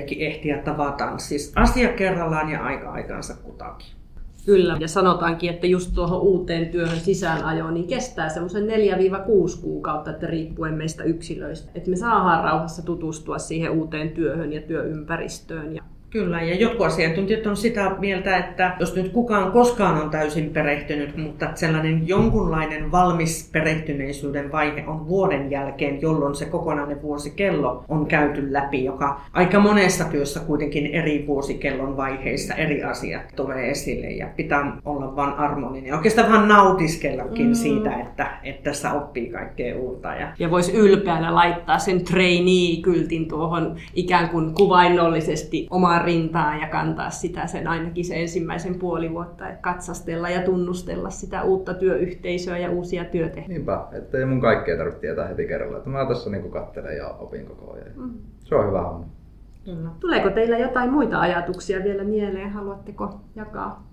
ystäviäkin 0.03 0.27
ehtiä 0.27 0.57
tavata. 0.57 1.17
Siis 1.17 1.51
asia 1.55 1.93
kerrallaan 1.93 2.49
ja 2.49 2.63
aika 2.63 2.91
aikaansa 2.91 3.33
kutakin. 3.43 3.87
Kyllä, 4.45 4.77
ja 4.79 4.87
sanotaankin, 4.87 5.49
että 5.49 5.67
just 5.67 5.93
tuohon 5.95 6.21
uuteen 6.21 6.69
työhön 6.69 6.99
sisäänajoon 6.99 7.73
niin 7.73 7.87
kestää 7.87 8.29
semmoisen 8.29 8.63
4-6 8.63 9.61
kuukautta, 9.61 10.11
että 10.11 10.27
riippuen 10.27 10.73
meistä 10.73 11.03
yksilöistä. 11.03 11.71
Että 11.75 11.89
me 11.89 11.95
saadaan 11.95 12.43
rauhassa 12.43 12.85
tutustua 12.85 13.37
siihen 13.37 13.71
uuteen 13.71 14.09
työhön 14.09 14.53
ja 14.53 14.61
työympäristöön 14.61 15.75
ja 15.75 15.83
Kyllä, 16.13 16.41
ja 16.41 16.55
jotkut 16.55 16.85
asiantuntijat 16.85 17.47
on 17.47 17.57
sitä 17.57 17.95
mieltä, 17.99 18.37
että 18.37 18.75
jos 18.79 18.95
nyt 18.95 19.11
kukaan 19.11 19.51
koskaan 19.51 20.01
on 20.01 20.09
täysin 20.09 20.49
perehtynyt, 20.49 21.17
mutta 21.17 21.49
sellainen 21.55 22.07
jonkunlainen 22.07 22.91
valmis 22.91 23.49
perehtyneisyyden 23.51 24.51
vaihe 24.51 24.83
on 24.87 25.07
vuoden 25.07 25.51
jälkeen, 25.51 26.01
jolloin 26.01 26.35
se 26.35 26.45
kokonainen 26.45 27.01
vuosikello 27.01 27.85
on 27.87 28.05
käyty 28.05 28.53
läpi, 28.53 28.83
joka 28.83 29.21
aika 29.33 29.59
monessa 29.59 30.03
työssä 30.03 30.39
kuitenkin 30.39 30.85
eri 30.85 31.23
vuosikellon 31.27 31.97
vaiheissa 31.97 32.53
eri 32.53 32.83
asiat 32.83 33.21
tulee 33.35 33.69
esille 33.69 34.07
ja 34.07 34.27
pitää 34.35 34.77
olla 34.85 35.15
vain 35.15 35.33
armollinen. 35.33 35.87
Ja 35.87 35.95
oikeastaan 35.95 36.31
vaan 36.31 36.47
nautiskellakin 36.47 37.47
mm. 37.47 37.53
siitä, 37.53 37.95
että, 37.95 38.27
että 38.43 38.63
tässä 38.63 38.93
oppii 38.93 39.29
kaikkea 39.29 39.77
uutta. 39.77 40.13
Ja, 40.13 40.33
ja 40.39 40.51
voisi 40.51 40.73
ylpeänä 40.73 41.35
laittaa 41.35 41.79
sen 41.79 42.03
trainee-kyltin 42.03 43.27
tuohon 43.27 43.75
ikään 43.93 44.29
kuin 44.29 44.53
kuvainnollisesti 44.53 45.67
omaan 45.69 46.02
rintaan 46.05 46.59
ja 46.59 46.67
kantaa 46.67 47.09
sitä 47.09 47.47
sen 47.47 47.67
ainakin 47.67 48.05
se 48.05 48.21
ensimmäisen 48.21 48.79
puoli 48.79 49.11
vuotta, 49.11 49.49
että 49.49 49.61
katsastella 49.61 50.29
ja 50.29 50.41
tunnustella 50.41 51.09
sitä 51.09 51.43
uutta 51.43 51.73
työyhteisöä 51.73 52.57
ja 52.57 52.71
uusia 52.71 53.05
työtehtäviä. 53.05 53.57
Niinpä, 53.57 53.85
että 53.91 54.17
ei 54.17 54.25
mun 54.25 54.41
kaikkea 54.41 54.77
tarvitse 54.77 55.01
tietää 55.01 55.27
heti 55.27 55.47
kerralla, 55.47 55.77
että 55.77 55.89
mä 55.89 56.05
tässä 56.05 56.29
niinku 56.29 56.49
kattelen 56.49 56.97
ja 56.97 57.07
opin 57.07 57.45
koko 57.45 57.73
ajan. 57.73 57.87
Mm. 57.95 58.13
Se 58.43 58.55
on 58.55 58.67
hyvä 58.67 58.81
homma. 58.81 59.05
Tuleeko 59.99 60.29
teillä 60.29 60.57
jotain 60.57 60.91
muita 60.91 61.19
ajatuksia 61.19 61.83
vielä 61.83 62.03
mieleen? 62.03 62.49
Haluatteko 62.49 63.19
jakaa? 63.35 63.92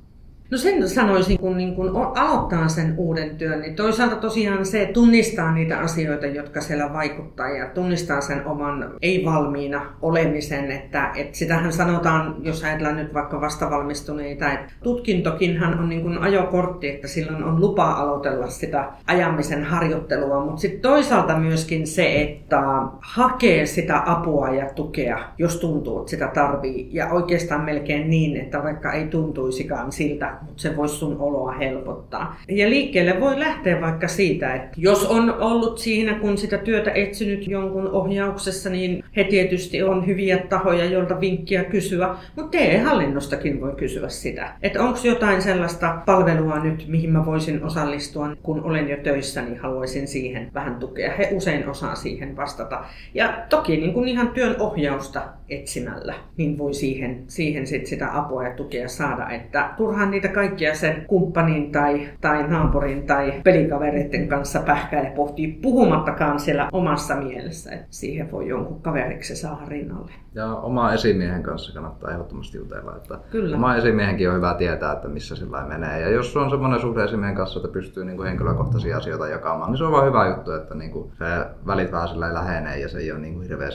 No 0.51 0.59
sen 0.59 0.89
sanoisin, 0.89 1.39
kun, 1.39 1.57
niin 1.57 1.75
kun 1.75 1.97
aloittaa 1.97 2.69
sen 2.69 2.95
uuden 2.97 3.37
työn, 3.37 3.61
niin 3.61 3.77
toisaalta 3.77 4.17
tosiaan 4.17 4.67
se 4.67 4.91
tunnistaa 4.93 5.55
niitä 5.55 5.79
asioita, 5.79 6.27
jotka 6.27 6.61
siellä 6.61 6.93
vaikuttaa 6.93 7.49
ja 7.49 7.67
tunnistaa 7.67 8.21
sen 8.21 8.47
oman 8.47 8.95
ei-valmiina 9.03 9.87
olemisen, 10.03 10.71
että, 10.71 11.11
että 11.15 11.39
sitähän 11.39 11.73
sanotaan, 11.73 12.37
jos 12.43 12.65
ajatellaan 12.65 12.97
nyt 12.97 13.15
vaikka 13.15 13.41
vastavalmistuneita, 13.41 14.53
että 14.53 14.73
tutkintokinhan 14.83 15.79
on 15.79 15.89
niin 15.89 16.03
kuin 16.03 16.19
ajokortti, 16.19 16.89
että 16.89 17.09
silloin 17.09 17.45
on 17.45 17.61
lupa 17.61 17.91
aloitella 17.93 18.47
sitä 18.47 18.89
ajamisen 19.07 19.65
harjoittelua, 19.65 20.45
mutta 20.45 20.61
sitten 20.61 20.81
toisaalta 20.81 21.39
myöskin 21.39 21.87
se, 21.87 22.23
että 22.23 22.61
hakee 23.01 23.67
sitä 23.67 24.03
apua 24.07 24.49
ja 24.49 24.71
tukea, 24.75 25.19
jos 25.39 25.57
tuntuu, 25.57 25.99
että 25.99 26.11
sitä 26.11 26.29
tarvii. 26.35 26.89
Ja 26.93 27.09
oikeastaan 27.09 27.65
melkein 27.65 28.11
niin, 28.11 28.37
että 28.37 28.63
vaikka 28.63 28.93
ei 28.93 29.07
tuntuisikaan 29.07 29.93
siltä, 29.93 30.40
mutta 30.47 30.63
se 30.63 30.77
voisi 30.77 30.95
sun 30.95 31.17
oloa 31.19 31.53
helpottaa. 31.53 32.37
Ja 32.49 32.71
liikkeelle 32.71 33.21
voi 33.21 33.41
lähteä 33.41 33.81
vaikka 33.81 34.09
siitä, 34.09 34.55
että 34.55 34.71
jos 34.77 35.07
on 35.07 35.35
ollut 35.41 35.79
siinä, 35.79 36.15
kun 36.15 36.39
sitä 36.39 36.59
työtä 36.59 36.91
etsinyt 36.91 37.49
jonkun 37.49 37.89
ohjauksessa, 37.89 38.71
niin 38.71 39.05
he 39.17 39.25
tietysti 39.25 39.83
on 39.83 40.07
hyviä 40.07 40.39
tahoja, 40.39 40.85
joilta 40.85 41.21
vinkkiä 41.21 41.65
kysyä, 41.65 42.15
mutta 42.37 42.59
TE-hallinnostakin 42.59 43.61
voi 43.61 43.73
kysyä 43.77 44.09
sitä. 44.09 44.53
Että 44.63 44.83
onko 44.83 44.99
jotain 45.05 45.43
sellaista 45.43 45.99
palvelua 46.07 46.59
nyt, 46.59 46.85
mihin 46.89 47.11
mä 47.11 47.27
voisin 47.27 47.65
osallistua, 47.65 48.37
kun 48.43 48.63
olen 48.63 48.89
jo 48.89 48.97
töissä, 48.97 49.43
niin 49.43 49.59
haluaisin 49.59 50.09
siihen 50.09 50.51
vähän 50.55 50.75
tukea. 50.75 51.13
He 51.19 51.29
usein 51.33 51.69
osaa 51.69 51.95
siihen 51.95 52.37
vastata. 52.37 52.85
Ja 53.15 53.43
toki 53.49 53.77
niin 53.77 53.93
kuin 53.93 54.09
ihan 54.09 54.29
työn 54.29 54.57
ohjausta 54.59 55.23
etsimällä, 55.49 56.15
niin 56.37 56.59
voi 56.59 56.75
siihen, 56.75 57.25
siihen 57.27 57.67
sit 57.67 57.87
sitä 57.87 58.19
apua 58.19 58.45
ja 58.45 58.55
tukea 58.55 58.89
saada. 58.89 59.29
Että 59.31 59.71
turhaan 59.77 60.11
niitä 60.11 60.29
kaikkia 60.31 60.75
sen 60.75 61.05
kumppanin 61.07 61.73
tai, 61.73 62.09
tai 62.21 62.49
naapurin 62.49 63.07
tai 63.07 63.41
pelikavereiden 63.45 64.29
kanssa 64.29 64.61
pähkää 64.61 65.03
ja 65.03 65.11
pohtii 65.11 65.59
puhumattakaan 65.63 66.41
siellä 66.41 66.69
omassa 66.73 67.17
mielessä, 67.17 67.71
että 67.73 67.87
siihen 67.91 68.33
voi 68.33 68.49
jonkun 68.49 68.83
kaveriksi 68.83 69.37
saada 69.37 69.63
rinnalle. 69.69 70.13
Ja 70.35 70.55
oma 70.57 70.93
esimiehen 70.93 71.43
kanssa 71.43 71.73
kannattaa 71.73 72.11
ehdottomasti 72.11 72.59
jutella. 72.59 72.97
Että 72.97 73.19
Kyllä. 73.31 73.57
Oma 73.57 73.77
esimiehenkin 73.77 74.29
on 74.29 74.37
hyvä 74.37 74.55
tietää, 74.55 74.93
että 74.93 75.09
missä 75.09 75.37
sillä 75.37 75.65
menee. 75.65 76.01
Ja 76.01 76.11
jos 76.11 76.37
on 76.37 76.51
semmoinen 76.51 76.81
suhde 76.81 77.05
esimiehen 77.05 77.37
kanssa, 77.37 77.59
että 77.59 77.73
pystyy 77.73 78.05
niin 78.05 78.17
kuin 78.17 78.29
henkilökohtaisia 78.29 78.97
asioita 78.97 79.29
jakamaan, 79.29 79.71
niin 79.71 79.79
se 79.79 79.85
on 79.85 79.93
vaan 79.93 80.07
hyvä 80.07 80.29
juttu, 80.29 80.53
että 80.53 80.75
niin 80.75 80.91
kuin 80.91 81.13
se 81.19 81.25
välit 81.67 81.93
vähän 81.93 82.09
sillä 82.09 82.35
lähenee 82.35 82.79
ja 82.81 82.89
se 82.89 82.99
ei 82.99 83.13
ole 83.13 83.21
niin 83.21 83.35
kuin 83.35 83.49
hirveän 83.49 83.73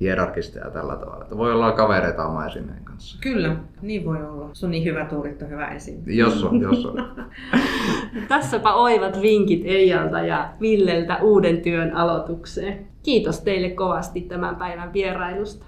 hierarkista 0.00 0.58
ja 0.58 0.70
tällä 0.70 0.96
tavalla. 0.96 1.22
Että 1.22 1.36
voi 1.36 1.52
olla 1.52 1.72
kavereita 1.72 2.26
oma 2.26 2.46
esimiehen 2.46 2.84
kanssa. 2.84 3.18
Kyllä, 3.22 3.56
niin 3.82 4.04
voi 4.04 4.22
olla. 4.22 4.50
Se 4.52 4.66
on 4.66 4.70
niin 4.70 4.84
hyvä 4.84 5.04
tuurittu, 5.04 5.44
hyvä 5.44 5.68
esim. 5.68 6.02
Jos 6.06 6.44
on, 6.44 6.60
jos 6.60 6.86
on. 6.86 7.08
Tässäpä 8.28 8.74
oivat 8.74 9.22
vinkit 9.22 9.62
Eijalta 9.64 10.20
ja 10.20 10.50
Villeltä 10.60 11.18
uuden 11.22 11.60
työn 11.60 11.96
aloitukseen. 11.96 12.86
Kiitos 13.02 13.40
teille 13.40 13.70
kovasti 13.70 14.20
tämän 14.20 14.56
päivän 14.56 14.92
vierailusta. 14.92 15.67